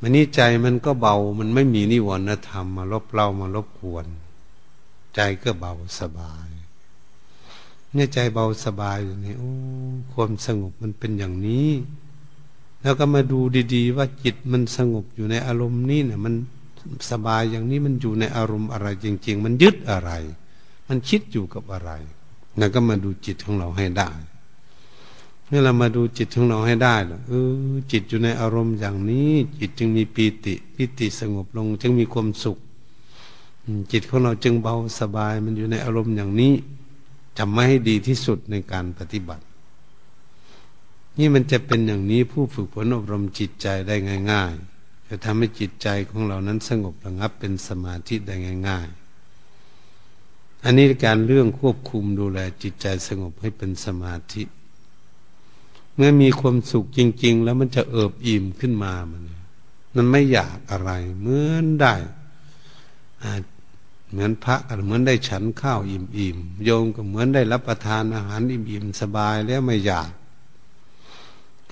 [0.00, 4.06] มันนี่ใจมันก็เบา มันไม่มีนิวรณธรรม มาลบเล่ามารบกวน
[5.14, 6.51] ใจก็เบาสบาย
[7.94, 9.50] เนี่ยใจเบาสบายอยู่นี่โอ้
[10.12, 11.70] ความสงบมันเป็นอย่างนี้
[12.82, 13.40] แล้วก็มาดู
[13.74, 16.34] ดีๆ ว่าจิตมันสงบอยู่ในอารมณ์นี้เนี่ยมัน
[17.10, 20.10] สบายอย่างนี้มันอยู่ในอารมณ์อะไร จริง ๆ มันยึดอะไร
[20.88, 21.90] มันคิดอยู่กับอะไร
[22.58, 24.10] แล้วก็มาดูจิตของเราให้ได้
[25.46, 27.32] เมื่อเรามาดูจิตของเราให้ได้หรอเอ
[27.70, 32.58] อ จิตอยู่ในอารมณ์อย่างนี้ จิตจึงมีปีติปีติสงบลง จึงมีความสุข
[33.92, 36.54] จิตของเราจึงเบาสบายมันอยู่ในอารมณ์อย่างนี้
[37.38, 39.44] จำไม่ให้ดีที่สุดในการปฏิบัติ
[41.18, 43.96] นี่มันจะเป็นอย่างนี้ผู้ฝึกฝนอบรมจิตใจได้
[44.32, 48.34] ง่าย ๆ จะทำให้จิตใจของเรานั้นสงบระงับเป็นสมาธิได้
[48.68, 54.42] ง่าย ๆ อันนี้การเรื่องควบคุมดูแลจิตใจสงบให้เป็นสมาธิ
[55.94, 59.22] เมื่อมีความสุขจริง ๆ แล้วมันจะเอิบอิ่มขึ้นมามัน
[59.94, 61.94] มันไม่อยากอะไรเหมือนได้
[64.12, 70.10] เหมือนพระก็เหมือนได้ฉันข้าวอิ่มๆโยมก็เหมือนได้รับประทานอาหารอิ่มๆสบายแล้วไม่อยาก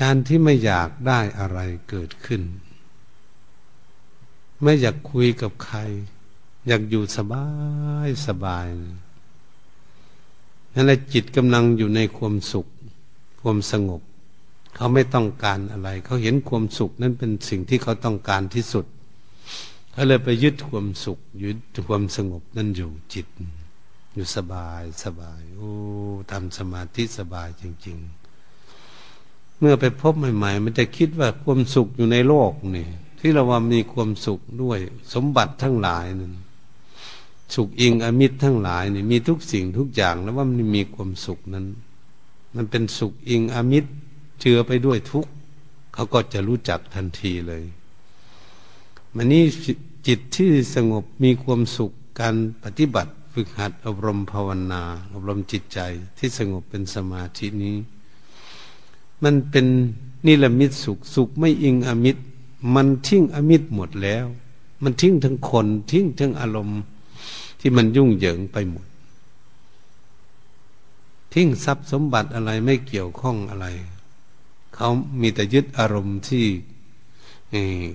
[0.00, 2.42] การที่ไม่อยากได้อะไรเกิดขึ้น
[4.62, 5.78] ไม่อยากคุยกับใคร
[6.66, 7.46] อยากอยู่สบา
[8.06, 8.66] ยสบาย
[10.74, 12.66] นั่นแหละจิตกำลังอยู่ในความสุข
[13.40, 14.02] ความสงบ
[14.74, 18.86] เขาไม่ต้องการอะไร เขาเห็นความสุขนั้นเป็นสิ่งที่เขาต้องการที่สุด
[20.00, 23.26] เขาเลยไปยึดความสุข ยึดความสงบนั่นอยู่จิต
[24.14, 25.70] อยู่สบายสบายโอ้
[26.30, 27.96] ทำสมาธิสบายจริง
[28.78, 32.86] ๆ เมื่อไปพบใหม่ ๆ มันจะคิดว่าความสุขอยู่ในโลกนี่
[33.18, 34.78] ที่เราว่ามีความสุขด้วย
[35.14, 36.34] สมบัติทั้งหลายนั่น
[37.54, 41.66] สุขอิงอมิตรทั้งหลายนี่มีทุกสิ่งทุกอย่างแล้วว่ามันมีความสุขนั้น
[42.54, 43.90] มันเป็นสุขอิงอมิตร
[44.40, 45.26] เจือไปด้วยทุก
[45.94, 47.64] เขาก็จะรู้จักทันทีเลย
[49.16, 49.44] มันนี้
[50.06, 54.82] จิตที่สงบมีความสุขการปฏิบัติฝึกหัดอบรมภาวนา
[55.12, 55.78] อบรมจิตใจ
[56.18, 57.76] ที่สงบเป็นสมาธินี้
[59.22, 59.66] มันเป็น
[60.26, 62.22] นิรมิตสุขสุขไม่อิงอมิตร
[62.74, 64.26] มันทิ้งอมิตรหมดแล้ว
[64.82, 66.80] มันทิ้งทั้งคนทิ้งทั้งอารมณ์
[67.60, 68.86] ที่มันยุ่งเหยิงไปหมด
[71.34, 73.66] ทิ้งทรัพย์สมบัติอะไรไม่เกี่ยวข้องอะไร
[74.74, 74.88] เขา
[75.20, 76.44] มีแต่ยึดอารมณ์ที่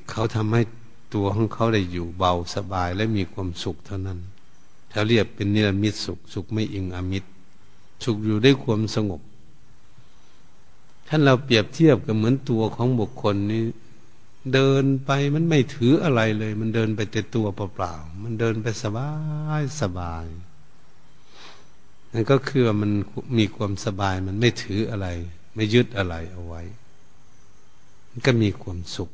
[0.09, 0.61] เขาทำให้
[1.15, 4.19] ตัวของเขาได้อยู่เบาสบายและมีความสุขเท่านั้น
[4.89, 7.29] เขาเรียกเป็นนิรมิตสุข สุขไม่อิงอมิตร
[8.03, 9.21] สุขอยู่ได้ความสงบ
[11.07, 13.63] ท่านเราเปรียบเทียบกับเหมือนตัวของบุคคลนี้
[14.53, 19.09] เดินไปมันไม่ถืออะไรเลย มันเดินไปแต่ตัวเปล่าๆมันเดินไปสบา
[19.59, 20.25] ยสบาย
[22.13, 22.91] นั่นก็คือมัน
[23.37, 25.07] มีความสบายมันไม่ถืออะไร
[25.55, 26.61] ไม่ยึดอะไรเอาไว้
[28.09, 29.09] มันก็มีความสุข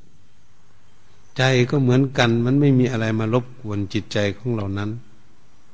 [1.37, 4.89] ใจก็เหมือนกัน มันไม่มีอะไรมารบกวนจิตใจของเรานั้น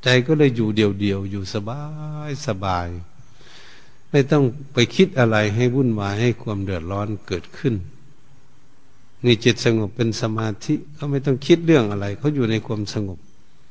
[0.03, 1.81] ใจก็เลยอยู่เดียวๆอยู่สบา
[2.29, 2.87] ยสบาย
[4.11, 4.43] ไม่ต้อง
[4.73, 7.75] ไปคิดอะไรให้วุ่นวายให้ความเดือดร้อนเกิดขึ้น
[9.25, 13.19] นี่จิตสงบเป็นสมาธิเขาไม่ต้องคิดเรื่องอะไรเขาอยู่ในความสงบ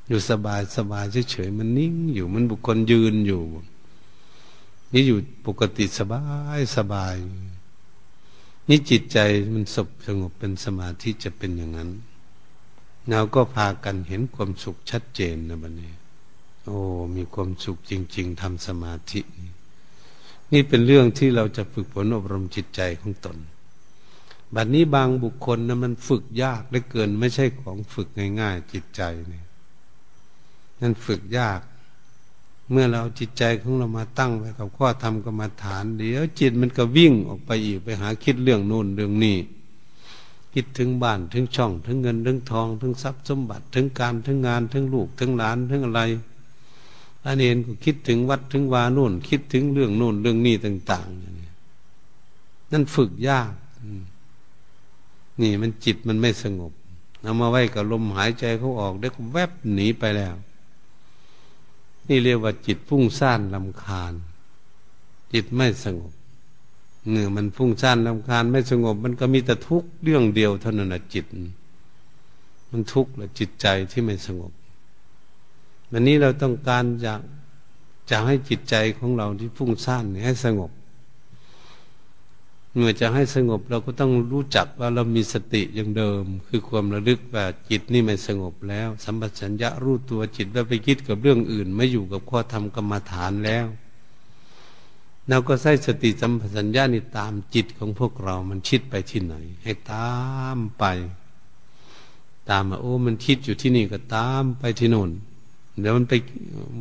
[0.09, 3.43] อยู่สบายสบายเฉยๆมันนิ่งอยู่มันบุคคลยืนอยู่
[4.93, 6.23] นี่อยู่ปกติสบา
[6.59, 7.15] ยสบาย
[8.69, 9.19] นี่จิตใจ
[9.55, 11.91] มันสบสงบเป็นสมาธิจะเป็นอย่างนั้น
[13.11, 15.93] เราก็พากันเห็นความสุขชัดเจนนะบัดนี้
[16.65, 16.79] โอ้
[17.17, 19.21] มีความสุขจริง ๆทำสมาธิ
[20.53, 23.37] นี่เป็นเรื่องที่เราจะฝึกฝนอบรมจิตใจของตน
[24.55, 28.09] บัดนี้บางบุคคลนะมันฝึกยากเหลือเกิน ไม่ใช่ของฝึก
[28.41, 29.47] ง่าย ๆ จิตใจเนี่ย
[30.81, 31.61] นั่นฝึกยาก
[32.71, 39.37] เมื่อเราจิตใจของเรามาตั้งไว้กับข้อธรรมกรรมฐาน เดี๋ยวจิตมันก็วิ่งออกไปอีกไปหาคิดเรื่องโน่นเรื่องนี้
[40.55, 46.01] คิดถึงบ้านถึงช่อง ถึงเงินถึงทองถึงทรัพย์สมบัติถึงการถึงงานถึงลูกถึงหลานถึงอะไร
[47.25, 53.53] อันนี้ก็คิดถึงวัดถึงวาโน่น คิดถึงเรื่องโน่นเรื่องนี้ต่างๆนั่นฝึกยาก
[55.41, 56.73] นี่มันจิตมันไม่สงบ
[57.23, 60.35] เอามาไว้กับลมหายใจเขาออกเด็กแวบหนีไปแล้ว
[62.09, 64.15] นี่เรียกว่าจิตฟุ้งซ่านลำคาญ
[65.33, 66.13] จิตไม่สงบ
[67.11, 71.25] เนื่อมันฟุ้งซ่านลำคาญไม่สงบ มันก็มีแต่ทุกข์เรื่องเดียวเท่านั้นจิต
[72.71, 74.53] มันทุกข์และจิตใจที่ไม่สงบ
[75.91, 77.15] วันนี้เราต้องการจะ
[78.11, 80.71] จะให้จิตใจของเราที่ฟุ้งซ่านให้สงบ
[82.79, 93.67] เมื่อจะให้สงบเราก็ต้องรู้จักว่าเรามีสติอย่างเดิม คือความระลึกว่าจิตนี่ไม่สงบแล้ว สัมปชัญญะรู้ตัวจิตว่าไปคิดกับเรื่องอื่น ไม่อยู่กับข้อธรรมกรรมฐานแล้ว
[95.29, 100.17] เราก็ใช้สติสัมปชัญญะนี่ตามจิตของพวกเรา มันคิดไปที่ไหน ให้ตา
[100.57, 100.85] มไป
[102.51, 105.11] ตามมาโอ้ มันคิดอยู่ที่นี่ก็ตามไปที่โน่น
[105.81, 106.15] เดี๋ยวมันไป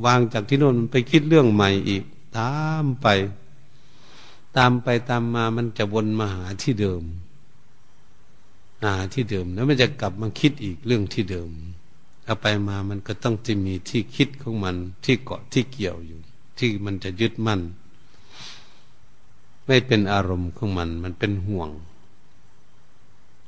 [0.06, 2.04] วางจากที่โน่นมันไปคิดเรื่องใหม่อีก
[2.38, 3.08] ตามไป
[4.58, 7.04] ตามไปตามมามันจะวนมาหาที่เดิม
[8.84, 11.50] หาที่เดิม แล้วมันจะกลับมาคิดอีกเรื่องที่เดิม
[12.26, 16.20] เอาไปมามันก็ต้องจะมีที่คิดของมัน ที่เกาะที่เกี่ยวอยู่
[16.58, 17.62] ที่มันจะยึดมั่น
[19.66, 21.70] ไม่เป็นอารมณ์ของมัน มันเป็นห่วง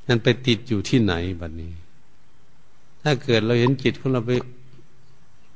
[0.08, 1.72] นั่นไปติดอยู่ที่ไหนบัดนี้
[3.04, 4.32] ถ้าเกิดเราเห็นจิตของเราไป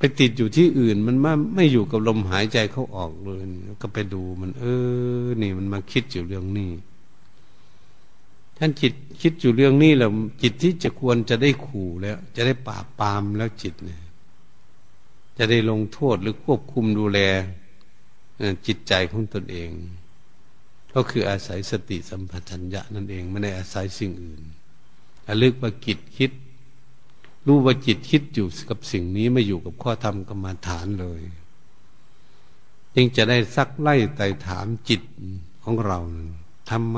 [0.02, 3.42] ไปติดอยู่ที่อื่น มันไม่ไม่อยู่กับลมหายใจเขาออกเลย
[3.82, 4.66] ก็ไปดูมัน เอ
[5.24, 6.72] อ นี่มันมาคิดอยู่เรื่องนี้
[8.58, 10.10] ท่านจิตคิดอยู่เรื่องนี้แล้ว
[10.42, 14.02] จิตที่จะควรจะได้ขู่แล้ว จะได้ปราบปรามแล้วจิตเนี่ย
[15.38, 17.20] จะได้ลงโทษหรือควบคุมดูแล
[18.68, 19.70] จิตใจของตนเอง
[20.94, 24.42] ก็คืออาศัยสติสัมปชัญญะนั่นเอง ไม่ได้อาศัยสิ่งอื่น
[25.28, 26.32] ระลึกว่ากิจคิด
[27.48, 31.22] รู้ว่าจิตคิดอยู่กับสิ่งนี้ไม่อยู่กับข้อธรรมกรรมฐานเลย
[32.96, 35.02] จึงจะได้ซักไล่ไต่ถามจิต
[35.64, 36.00] ของเรา
[36.70, 36.98] ทำไม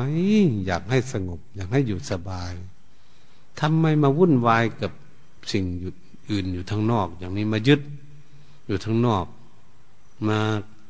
[0.66, 2.54] อยากให้สงบ อยากให้อยู่สบาย
[3.62, 4.92] ทำไมมาวุ่นวายกับ
[5.52, 5.64] สิ่ง
[6.32, 7.82] อื่นอยู่ทางนอก อย่างนี้มายึด
[8.68, 9.26] อยู่ทางนอก
[10.28, 10.40] มา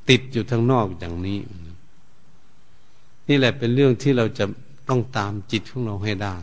[0.10, 1.40] ติดอยู่ทางนอกอย่างนี้
[3.28, 4.46] นี่แหละเป็นเรื่องที่เราจะ
[4.90, 6.36] ต้องตามจิตของเราให้ได้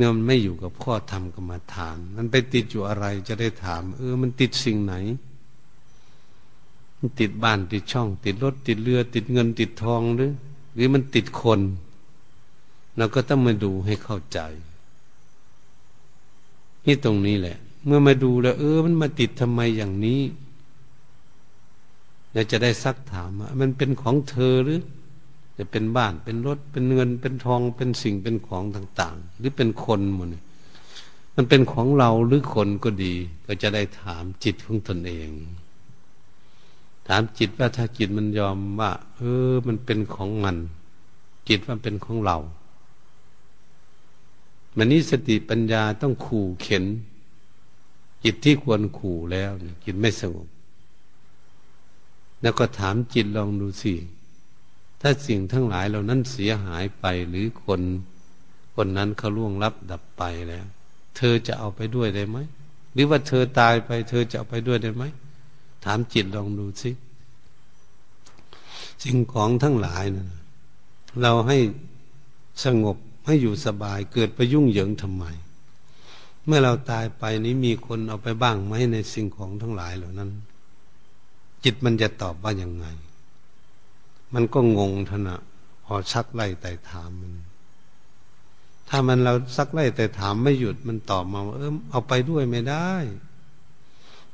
[0.00, 4.94] เมื่อมันไม่อยู่กับข้อธรรมกรรมฐาน มันไปติดอยู่อะไรจะได้ถาม เออ มันติดสิ่งไหน
[6.98, 10.32] มันติดบ้านติดช่อง ติดรถติดเรือ ติดเงินติดทองหรือ
[10.74, 11.60] หรือมันติดคน
[12.96, 14.38] เราก็ต้องมาดูให้เข้าใจ
[16.86, 20.20] นี่ตรงนี้แหละ เมื่อมาดูแล้ว เออ มันมาติดทำไมอย่างนี้
[22.32, 24.80] เราจะได้ซักถามว่ามันเป็นของเธอหรือ
[25.60, 30.28] จะเป็นบ้านเป็นรถเป็นเงินเป็นทองเป็นสิ่งเป็นของต่าง ๆ หรือเป็นคนหมด
[31.36, 33.14] มันเป็นของเราหรือคนก็ดี
[33.46, 35.30] ก็จะได้ถามจิตของตนเอง
[37.08, 39.20] ถามจิตว่าถ้าจิตมันยอมว่า เอ
[39.50, 40.56] อ มันเป็นของมัน
[41.48, 42.38] จิตว่าเป็นของเรา
[44.76, 46.84] มันนี้สติปัญญาต้องขู่เข็น
[48.24, 49.50] จิตที่ควรขู่แล้ว
[49.84, 50.48] จิตไม่สงบ
[52.42, 53.94] แล้วก็ถามจิตลองดูสิ
[55.00, 57.80] ถ้าสิ่งทั้งหลายเหล่านั้นเสียหายไปหรือคน
[58.74, 60.64] คนนั้นเขาล่วงลับดับไปแล้ว
[61.16, 62.38] เธอจะเอาไปด้วยได้ไหม
[62.92, 65.04] หรือว่าเธอตายไป เธอจะเอาไปด้วยได้ไหม
[65.84, 66.90] ถามจิตลองดูสิ
[69.02, 70.26] สิ่งของทั้งหลายนะ
[71.22, 71.58] เราให้
[72.64, 75.24] สงบให้อยู่สบายเกิดไปยุ่งเหยิงทำไม
[76.46, 80.30] เมื่อเราตายไปนี้มีคนเอาไปบ้างไหมในสิ่งของทั้งหลายเหล่านั้น
[81.64, 82.86] จิตมันจะตอบว่าอย่างไง
[84.34, 85.36] มันก็งงทนะ
[85.84, 87.32] พอชักไล่แต่ถามมัน
[88.88, 92.90] ถ้ามันเราซักไล่แต่ถามไม่หยุดมันตอบมาว่าเออเอาไปด้วยไม่ได้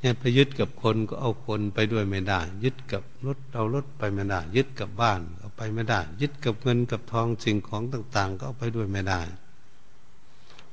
[0.00, 9.22] เนี่ยไปยึดกับคนก็เอาคนไปด้วยไม่ได้ ยึดกับรถเอารถไปไม่ได้ ยึดกับบ้านเอาไปไม่ได้ ยึดกับเงินกับทองสิ่งของต่าง ๆ ก็เอาไปด้วยไม่ได้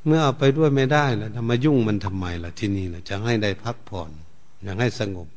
[0.06, 4.12] เมื่อเอาไปด้วยไม่ได้แล้วทำมายุ่งมันทำไมล่ะที่นี่ล่ะจะให้ได้พักผ่อน
[4.64, 5.28] อยากให้สงบ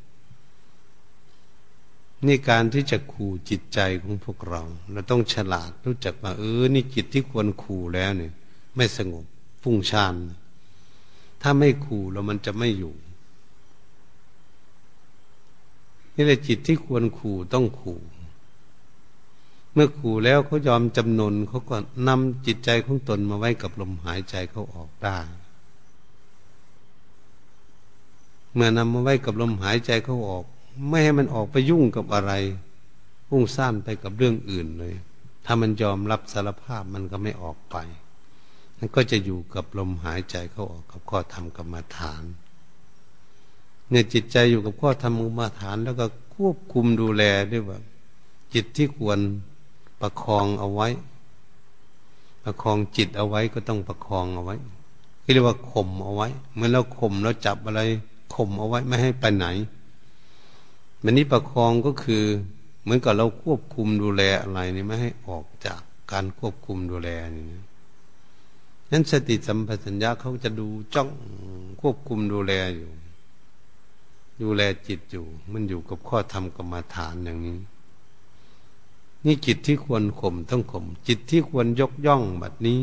[2.24, 8.33] นี่การที่จะขู่จิตใจของพวกเรา เราต้องฉลาดรู้จักว่าเออ นี่จิตที่ควรขู่แล้วเนี่ย
[8.76, 9.24] ไม่สงบ
[9.62, 10.14] ฟุ้งซ่าน
[11.42, 12.94] ถ้าไม่ขู่แล้วมันจะไม่อยู่
[16.14, 18.00] นี่แหละจิตที่ควรขู่ต้องขู่
[19.72, 21.76] เมื่อขู่แล้วเขายอมจำนนเขาก็
[22.09, 25.18] นำจิตใจของตนมาไว้กับลมหายใจเขาออกได้
[28.52, 30.44] เมื่อนำมาไว้กับลมหายใจเขาออก
[30.88, 32.33] ไม่ให้มันออกไปยุ่งกับอะไร
[33.29, 34.94] พุ่งซ่านไปกับเรื่องอื่นเลย
[35.44, 37.77] ถ้ามันยอมรับสารภาพมันก็ไม่ออกไป
[38.79, 42.22] มันก็จะอยู่กับลมหายใจเข้าออกกับข้อธรรมกรรมฐาน
[43.90, 47.22] เนี่ยจิตใจอยู่กับข้อธรรมกรรมฐาน แล้วก็ควบคุมดูแล
[47.52, 47.79] ด้วยว่า
[48.54, 49.18] จิตที่ควร
[50.00, 50.88] ประคองเอาไว้
[52.44, 54.56] ประคองจิตเอาไว้ก็ต้องประคองเอาไว้
[55.33, 57.81] เรียกว่าข่มเอาไว้ เมื่อเราข่มเราจับอะไร
[58.35, 59.46] ข่มเอาไว้ไม่ให้ไปไหน
[61.03, 62.25] มันนี้ประคองก็คือ
[62.83, 65.81] เหมือนกับเราควบคุมดูแลอะไรนี่ไม่ให้ออกจาก
[66.13, 67.47] การควบคุมดูแลนี่
[68.90, 71.09] นั้นสติสัมปชัญญะเขาจะดูจ้อง
[71.81, 72.90] ควบคุมดูแลอยู่
[74.42, 77.59] ดูแลจิตอยู่ มันอยู่กับข้อธรรมกรรมฐานอย่างนี้
[79.25, 82.81] นี่จิตที่ควรข่มต้องข่มจิตที่ควรยกย่องแบบนี้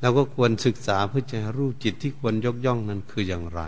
[0.00, 3.60] เราก็ควรศึกษาเพื่อจะรู้จิตที่ควรยกย่องนั้นคืออย่างไร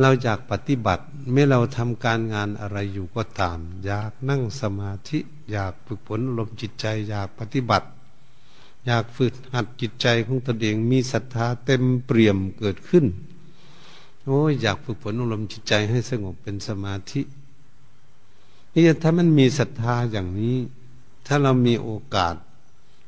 [0.00, 5.18] เราอยากปฏิบัติเมื่อเราทำการงานอะไรอยู่ก็ตาม อยากนั่งสมาธิ
[5.52, 7.86] อยากฝึกฝนลมจิตใจ อยากปฏิบัติ
[8.86, 13.04] อยากฝึกหัดจิตใจของตนเองมีศรัทธาเต็มเปี่ยมเกิดขึ้น
[14.24, 17.22] โอ้ยอยากฝึกฝนอารมณ์จิตใจให้สงบเป็นสมาธิ
[18.74, 20.56] นี่ถ้ามันมีศรัทธาอย่างนี้
[21.26, 22.34] ถ้าเรามีโอกาส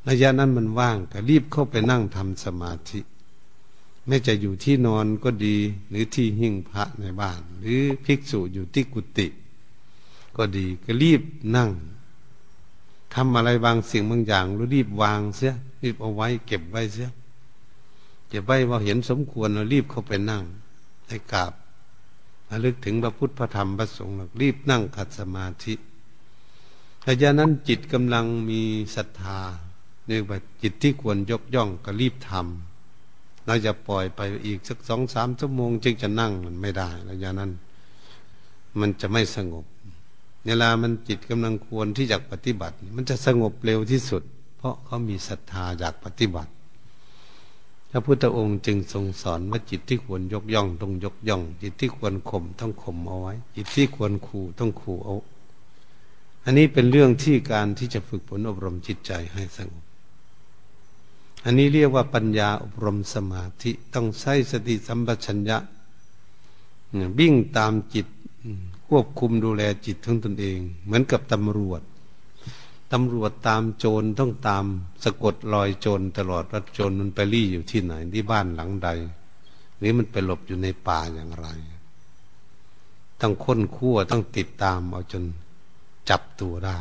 [0.09, 2.99] ระยะนั้นมันว่างก็รีบเข้าไปนั่งทำสมาธิ
[4.07, 5.57] ไม่จะอยู่ที่นอนก็ดี
[5.89, 9.27] หรือที่หิ้งพระในบ้าน หรือภิกษุอยู่ที่กุฏิ
[10.37, 11.21] ก็ดีก็รีบ
[11.55, 11.69] นั่ง
[13.13, 15.53] ทำอะไรบางสิ่งบางอย่างแล้วรีบวางเสีย
[15.83, 17.09] รีบเอาไว้ เก็บไว้เสีย
[18.27, 20.43] เก็บไว้ว่าเห็นสมควรเรารีบเข้าไปนั่ง
[21.09, 21.53] ให้กราบ
[22.49, 25.73] ระลึกถึงพระพุทธพระธรรมพระสงฆ์รีบนั่งขัดสมาธิ
[27.07, 28.61] ระยะนั้นจิตกำลังมี
[28.95, 29.39] ศรัทธา
[30.07, 32.74] เรียกว่ากจิตที่ควรยกย่องก็รีบทำ
[33.45, 37.51] เราจะปล่อยไปอีกสักสองสามชั่วโมง จึงจะนั่งมันไม่ได้ระยะนั้น
[38.79, 39.65] มันจะไม่สงบ
[40.45, 44.23] เวลามันจิตกำลังควรที่จะปฏิบัติ มันจะสงบเร็วที่สุด
[44.57, 46.51] เพราะเขามีศรัทธาอยากปฏิบัติ
[47.91, 55.15] พระพุทธองค์จึงทรงสอนว่าจิตที่ควรยกย่องต้องยกย่อง จิตที่ควรข่มต้องข่มเอาไว้ จิตที่ควรขู่ต้องขู่เอา
[56.43, 59.84] อันนี้เป็นเรื่องที่การที่จะฝึกฝนอบรมจิตใจให้สงบ
[61.47, 65.57] อันนี้เรียกว่าปัญญาอบรมสมาธิต้องใช้สติสัมปชัญญะ
[67.19, 68.07] วิ่งตามจิต
[68.87, 71.81] ควบคุมดูแลจิตของตนเอง เหมือนกับตำรวจ
[72.93, 74.65] ตำรวจตามโจรต้องตาม
[75.03, 78.89] สะกดรอยโจรตลอดว่าโจรมันไปรี่อยู่ที่ไหนที่บ้านหลังใด
[79.77, 81.47] หรือมันไปหลบอยู่ในป่าอย่างไร
[83.21, 85.23] ต้องค้นคั่วต้องติดตามเอาจน
[86.09, 86.79] จับตัวได้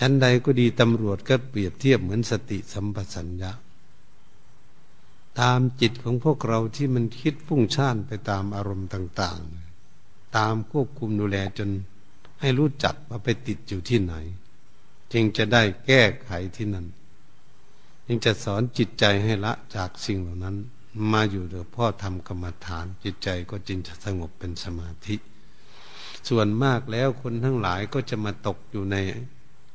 [0.00, 3.52] ชั้นใดก็ดีตำรวจก็เปรียบเทียบเหมือนสติสัมปชัญญะ
[5.40, 9.40] ตามจิตของพวกเราที่มันคิดฟุ้งซ่านไปตามอารมณ์ต่าง
[9.88, 11.70] ๆ ตามควบคุมดูแลจน
[12.40, 14.14] ให้รู้จักว่าไปติดอยู่ที่ไหน
[15.12, 16.86] จึงจะได้แก้ไขที่นั่น
[18.06, 20.56] จึงจะสอนจิตใจให้ละจากสิ่งเหล่านั้น
[21.12, 25.16] มาอยู่เดี๋ยวพ่อทำกรรมฐาน จิตใจก็จึงจะสงบเป็นสมาธิ
[26.28, 28.96] ส่วนมากแล้วคนทั้งหลายก็จะมาตกอยู่ใน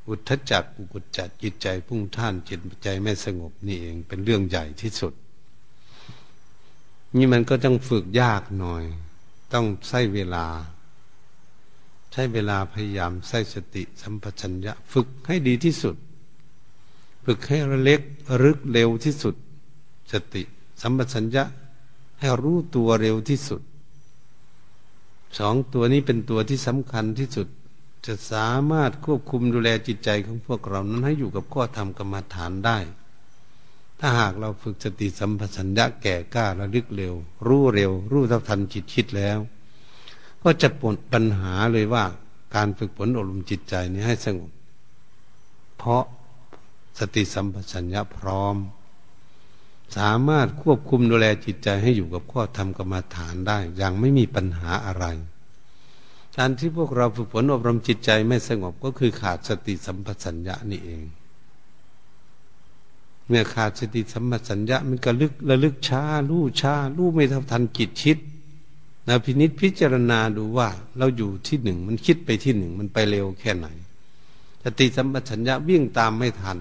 [0.08, 5.14] อุทธจักอุกุจจักจิตใจพุ่งท่านจิตใจไม่สงบนี่เองเป็นเรื่องใหญ่ที่สุด
[7.18, 8.84] นี่มันก็ต้องฝึกยากหน่อย
[9.54, 10.46] ต้องใช้เวลา
[12.12, 15.96] ใช้เวลาพยายามใช้สติสัมปชัญญะ ฝึกให้ดีที่สุด
[17.26, 18.02] ฝึกให้ระเล็ก
[18.44, 19.36] รึกเร็วที่สุด
[20.12, 20.44] สติ
[20.82, 21.44] สัมปชัญญะ
[22.20, 23.62] ให้รู้ตัวเร็วที่สุด
[25.38, 27.48] สองตัวนี้เป็นตัวที่สำคัญที่สุด
[28.06, 32.78] จะสามารถควบคุมดูแลจิตใจของพวกเรานั้นให้อยู่กับข้อธรรมกรรมฐานได้
[34.00, 37.14] ถ้าหากเราฝึกสติสัมปชัญญะแก่กล้าระลึกเร็ว
[37.48, 39.40] รู้เร็ว รู้เท่าทันจิตคิดแล้ว
[40.44, 42.06] ก็จะปลดปัญหาเลยว่า
[42.56, 44.52] การฝึกฝนอบรมจิตใจนี้ให้สงบ
[45.78, 46.04] เพราะ
[47.00, 48.56] สติสัมปชัญญะพร้อม
[49.98, 55.06] สามารถควบคุมดูแลจิตใจให้อยู่กับข้อธรรมกรรมฐานได้ อย่างไม่มีปัญหาอะไร
[56.38, 61.04] การที่พวกเราฝึกฝนอบรมจิตใจไม่สงบก็คือขาดสติสัมปชัญญะนี่เอง
[63.28, 68.18] เมื่อขาดสติสัมปชัญญะมันก็ลึกระลึกช้าลู่ช้าลู่ไม่ทันทันจิตคิด
[69.08, 73.68] นะพินิษพิจารณาดูว่า เราอยู่ที่หนึ่งมันคิดไปที่หนึ่งมันไปเร็วแค่ไหน
[74.64, 76.58] สติสัมปชัญญะวิ่งตามไม่ทัน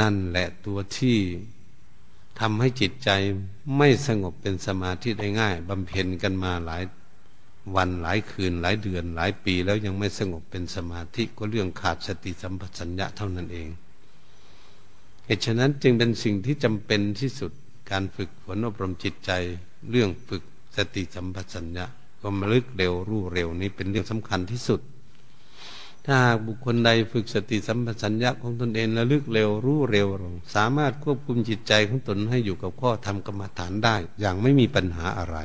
[0.00, 1.18] นั่นแหละตัวที่
[2.40, 3.10] ทำให้จิตใจ
[3.76, 6.82] ไม่สงบเป็นสมาธิได้ง่ายบำเพ็ญกันมาหลาย
[7.76, 13.68] วันหลายคืนหลายเดือนหลายปีแล้วยังไม่สงบเป็นสมาธิก็เรื่องขาดสติสัมปชัญญะเท่านั้นเอง
[15.26, 17.52] เหตุฉะนั้นจึงเป็นสิ่งที่จำเป็นที่สุด
[17.90, 19.30] การฝึกฝนอบรมจิตใจ
[19.90, 20.42] เรื่องฝึก
[20.76, 21.84] สติสัมปชัญญะ
[22.22, 24.80] ก็มาลึกเร็วรู้เร็วนี้เป็นเรื่องสำคัญที่สุด
[26.06, 30.08] ถ้าบุคคลใดฝึกสติสัมปชัญญะของตนเองระลึกเร็วรู้เร็ว
[30.54, 35.38] สามารถควบคุมจิตใจของตนให้อยู่กับข้อธรรมกรรมฐานได้ อย่างไม่มีปัญหาอะไร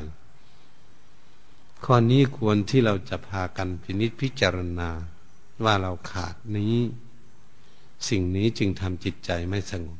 [1.85, 4.89] ข้อนี้ควรที่เราจะพากันพินิจพิจารณา
[5.63, 6.75] ว่าเราขาดนี้
[8.09, 9.99] สิ่งนี้จึงทำจิตใจไม่สงบ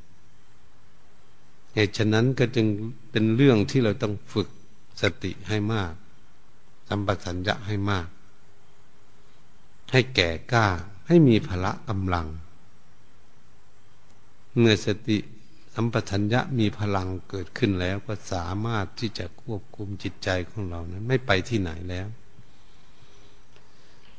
[1.74, 2.68] เหตุฉะนั้นก็จึง
[3.12, 4.48] เป็นเรื่องที่เราต้องฝึก
[5.02, 5.94] สติให้มาก
[6.88, 8.08] สัมปชัญญะให้มาก
[9.92, 10.68] ให้แก่กล้า
[11.08, 12.28] ให้มีพละกำลัง
[14.58, 15.18] เมื่อสติ
[15.82, 22.08] สัมปชัญญะมีพลังเกิดขึ้นแล้วก็สามารถที่จะควบคุมจิตใจของเรานั้น ไม่ไปที่ไหนแล้ว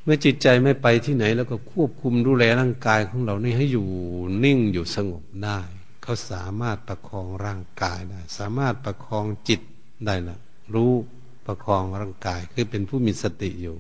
[0.03, 3.89] เมื่อจิตใจไม่ไปที่ไหน แล้วก็ควบคุมดูแลร่างกายของเรานี่ให้อยู่
[4.45, 5.61] นิ่งอยู่สงบได้
[6.03, 9.61] เขาสามารถประคองร่างกายได้ สามารถประคองจิต
[10.07, 10.39] ได้นะ
[10.75, 10.93] รู้
[11.47, 13.77] ประคองร่างกายคือเป็นผู้มีสติอยู่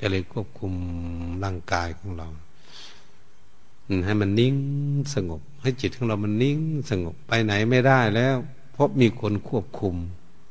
[0.00, 0.72] จะเลยควบคุม
[1.44, 2.28] ร่างกายของเรา
[4.04, 4.56] ให้มันนิ่ง
[5.14, 6.58] สงบ ให้จิตของเรามันนิ่ง
[6.90, 8.36] สงบไปไหนไม่ได้แล้ว
[8.72, 9.94] เพราะมีคนควบคุม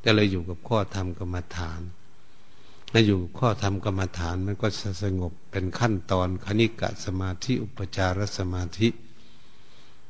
[0.04, 1.80] จะเลยอยู่กับข้อธรรมกรรมฐาน
[2.92, 8.88] ถ้าอยู่ข้อธรรมกรรมฐานมันก็จะสงบเป็นขั้นตอนคณิกะสมาธิอุปจารสมาธิ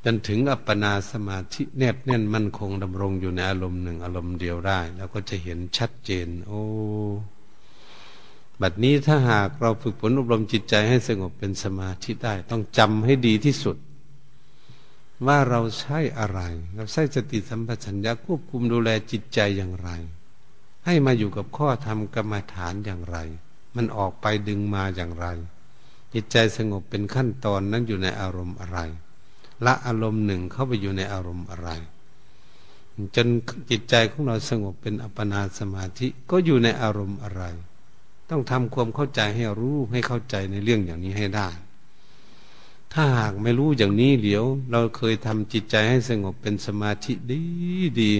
[0.04, 6.60] จนถึงอัปปนาสมาธิแนบแน่นมั่นคงดำรงอยู่ในอารมณ์หนึ่งอารมณ์เดียวได้ แล้วก็จะเห็นชัดเจน โอ้
[8.60, 13.76] บัดนี้ถ้าหากเราฝึกฝนอบรมจิตใจให้สงบเป็นสมาธิได้ ต้องจำให้ดีที่สุด
[15.26, 16.40] ว่าเราใช้อะไร
[16.74, 19.90] เราใช้สติสัมปชัญญะควบคุมดูแลจิตใจอย่างไร
[20.86, 23.18] ให้มาอยู่กับข้อธรรมกรรมฐานอย่างไร
[23.76, 25.26] มันออกไปดึงมาอย่างไร
[26.14, 28.78] จิตใจสงบเป็นขั้นตอนนั้นอยู่ในอารมณ์อะไร
[29.64, 31.68] ละอารมณ์หนึ่งเข้าไปอยู่ในอารมณ์อะไร
[33.16, 33.28] จน
[33.70, 37.42] จิตใจของเราสงบเป็นอัปปนาสมาธิก็อยู่ในอารมณ์อะไร
[38.30, 41.48] ต้องทำความเข้าใจให้รู้ให้เข้าใจในเรื่องอย่างนี้ให้ได้
[42.92, 47.42] ถ้าหากไม่รู้อย่างนี้เดี๋ยว เราเคยทำจิตใจให้สงบเป็นสมาธิดี
[48.00, 48.12] ดี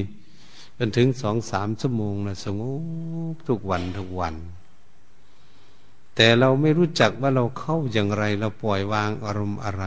[0.78, 2.62] จนถึงสองสามชั่วโมงนะสง
[3.32, 4.34] บทุกวันทุกวัน
[6.14, 9.84] แต่เราไม่รู้จักว่าเราเข้าอย่างไร เราปล่อยวางอารมณ์อะไร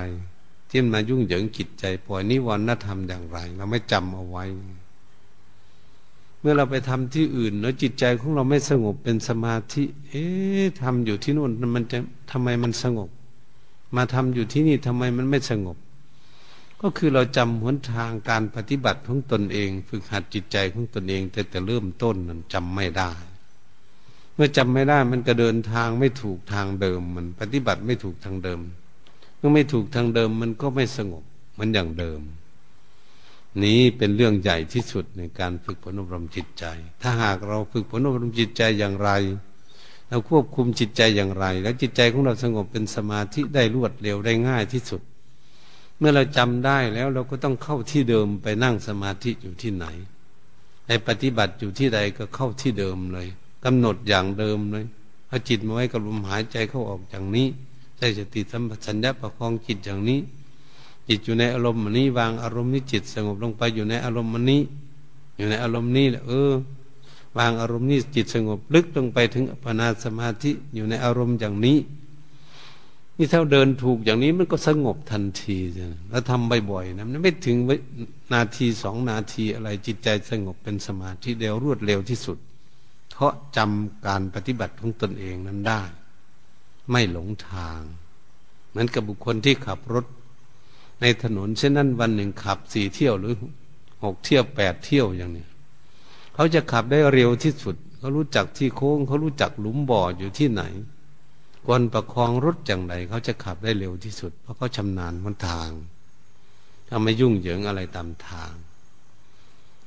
[0.70, 4.46] ที่มายุ่งเหยิงจิตใจ ปล่อยนิวรณธรรมอย่างไร เราไม่จำเอาไว้
[6.42, 11.98] เมื่อเราไปทำที่อื่น แล้วจิตใจของเราไม่สงบเป็นสมาธิ เอ๊ะทำอยู่ที่นู่นมันจะ
[12.32, 13.10] ทำไมมันสงบ
[13.96, 15.78] มาทำอยู่ที่นี่ทำไมมันไม่สงบ
[16.82, 23.12] ก็คือเราจำหนทางการปฏิบัติของตนเอง ฝึกหัดจิตใจของตนเอง แต่แต่เริ่มต้นนั้นจำไม่ได้
[24.36, 28.60] เมื่อจำไม่ได้มันก็เดินทางไม่ถูกทางเดิม มันปฏิบัติไม่ถูกทางเดิม
[29.38, 31.24] เมื่อไม่ถูกทางเดิมมันก็ไม่สงบ
[31.60, 32.22] มือนอย่างเดิม
[33.66, 36.66] นี้เป็นเรื่องใหญ่ที่สุดในการฝึกฝนอบรมจิตใจ
[37.02, 39.12] ถ้าหากเราฝึกฝนอบรมจิตใจอย่างไร
[40.10, 45.02] เราควบคุมจิตใจอย่างไร แล้วจิตใจของเราสงบเป็นสมาธิได้รวดเร็วได้ง่ายที่สุด
[45.98, 49.86] เมื่อเราจำได้แล้วเราก็ต้องเข้าที่เดิมไปนั่งสมาธิอยู่ที่ไหน
[50.88, 53.28] ในปฏิบัติอยู่ที่ใดก็เข้าที่เดิมเลย
[53.66, 54.86] กำหนดอย่างเดิมเลย
[55.28, 57.48] เอาจิตมาไว้กับลมหายใจเข้าออกอย่างนี้
[57.98, 60.20] ใช้สติสัมปชัญญะประคองจิตอย่างนี้
[61.10, 64.62] จิตอยู่ในอารมณ์นี้ วางอารมณ์นี้จิตสงบลงไปอยู่ในอารมณ์นี้
[65.38, 66.52] อยู่ในอารมณ์นี้แหละเออ
[67.38, 71.78] วางอารมณ์นี้จิตสงบลึกลงไปถึงอัปนาสมาธิอยู่ในอารมณ์อย่างนี้
[73.18, 75.58] นี่ถ้าเดินถูกอย่างนี้มันก็สงบทันที
[76.10, 77.58] แล้วทำบ่อยๆนะมันไม่ถึง
[78.34, 82.38] นาทีสองนาทีอะไรจิตใจสงบเป็นสมาธิเร็วรวดเร็วที่สุด
[83.14, 85.82] เพราะจำการปฏิบัติของตนเองนั้นได้
[86.92, 87.80] ไม่หลงทาง
[88.70, 90.06] เหมือนกับบุคคลที่ขับรถ
[91.02, 93.34] ในถนนเช่นนั้นวันหนึ่งขับสี่เที่ยวหรือ
[94.04, 95.46] หกเที่ยวแปดเที่ยวอย่างนี้
[96.34, 100.64] เขาจะขับได้เร็วที่สุดเขารู้จักที่โค้งเขารู้จักหลุมบ่ออยู่ที่ไหน
[101.66, 105.70] ควรประคองรถอย่างไรเขาจะขับได้เร็วที่สุด เพราะเขาชำนาญบนทาง
[106.90, 108.54] ทำไม่ยุ่งเหยิงอะไรตามทาง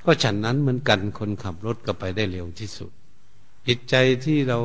[0.05, 2.91] ก็ฉันนั้นเหมือนกันคนขับรถก็ไปได้เร็วที่สุด
[3.67, 3.95] จิตใจ
[4.25, 4.59] ที่เรา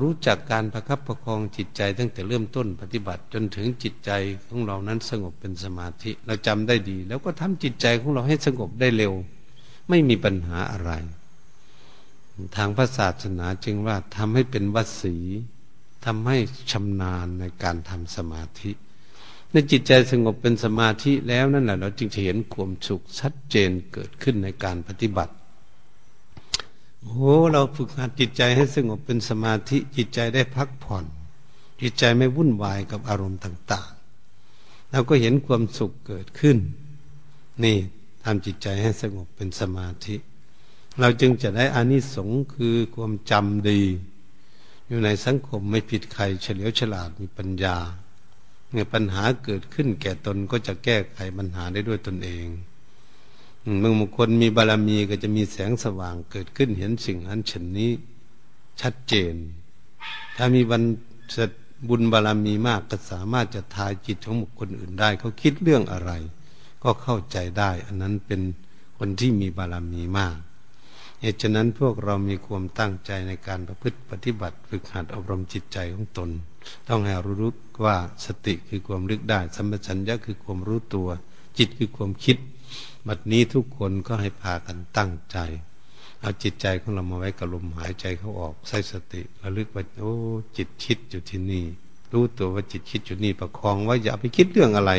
[0.00, 4.10] รู้จักการประคับประคองจิตใจตั้งแต่เริ่มต้นปฏิบัติจนถึงจิตใจ
[4.48, 9.12] ของเรานั้นสงบเป็นสมาธิ เราจำได้ดี แล้วก็ทำจิตใจของเราให้สงบได้เร็ว
[9.88, 10.92] ไม่มีปัญหาอะไร
[12.56, 15.16] ทางพระศาสนาจึงว่าทำให้เป็นวัสี
[16.04, 16.36] ทำให้
[16.70, 18.70] ชำนาญในการทำสมาธิ
[19.52, 25.32] ในจิตใจสงบเป็นสมาธิแล้วนั่นแหละเราจึงจะเห็นความสุขชัดเจนเกิดขึ้นในการปฏิบัติ
[27.02, 31.04] โอ้เราฝึกหัดจิตใจให้สงบเป็นสมาธิจิตใจได้พักผ่อน
[31.80, 33.90] จิตใจไม่วุ่นวายกับอารมณ์ต่าง
[34.40, 36.58] ๆ เราก็เห็นความสุขเกิดขึ้น
[37.64, 37.76] นี่
[38.24, 40.16] ทำจิตใจให้สงบเป็นสมาธิ
[41.00, 43.82] เราจึงจะได้อานิสงส์คือความจำดี
[44.88, 47.76] อยู่ในสังคมไม่ผิดใครเฉลียวฉลาดมีปัญญา
[48.70, 52.46] เมื่อปัญหาเกิดขึ้นแก่ตนก็จะแก้ไขปัญหาได้ด้วยตนเอง
[53.80, 57.90] เมื่อบุคคลมีบารมีก็จะมีแสงสว่างเกิดขึ้นเห็นสิ่งนั้นเช่นนี้
[58.80, 59.34] ชัดเจน
[60.36, 60.82] ถ้ามีบัน
[61.88, 66.12] บุญบารมีมากก็สามารถจะทายจิตของบุคคลอื่นได้ เขาคิดเรื่องอะไร
[66.82, 68.40] ก็เข้าใจได้ อันนั้นเป็น
[68.98, 70.36] คนที่มีบารมีมาก
[71.20, 76.30] เหตุฉะนั้นพวกเรามีความตั้งใจในการประพฤติปฏิบัติฝึกหัดอบรมจิตใจของตน
[76.88, 77.54] ต้องให้รู้รู้
[77.84, 81.08] ว่าสติคือความลึกได้สัมปชัญญะคือความรู้ตัว
[81.58, 82.36] จิตคือความคิด
[83.06, 85.38] บัดนี้ทุกคนก็ให้พากันตั้งใจ
[86.20, 90.14] เอาจิตใจของเรามาไว้กับลมหายใจเขาออกใส่สติระลึกว่าโอ้
[90.56, 91.64] จิตคิดอยู่ที่นี่
[92.12, 94.92] รู้ตัวว่าจิตคิดอยู่นี่ประคองไว้อย่าไปคิดเรื่องอะไร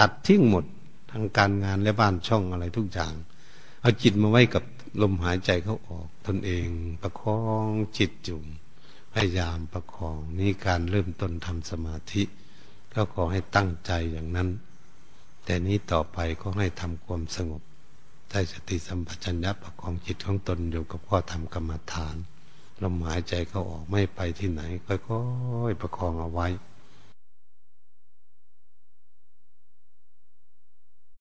[0.00, 0.64] ตัดทิ้งหมด
[1.10, 3.12] ทางการงานและบ้านช่องอะไรทุกอย่าง
[3.80, 4.64] เอาจิตมาไว้กับ
[5.02, 6.68] ลมหายใจเขาออกตนเอง
[7.02, 7.66] ประคอง
[7.98, 8.38] จิตอยู่
[9.12, 12.22] พยายามประคองนี่การเริ่มต้นทำสมาธิ
[12.94, 14.48] ก็ขอให้ตั้งใจอย่างนั้น
[15.48, 17.62] แต่นี้ต่อไปก็ให้ทำความสงบ
[18.30, 22.16] ได้สติสัมปชัญญะประคองจิตของตนอยู่กับข้อธรรมกรรมฐาน
[22.82, 26.46] ลมหายใจเขาออกไม่ไปที่ไหนค่อยๆประคองเอาไว้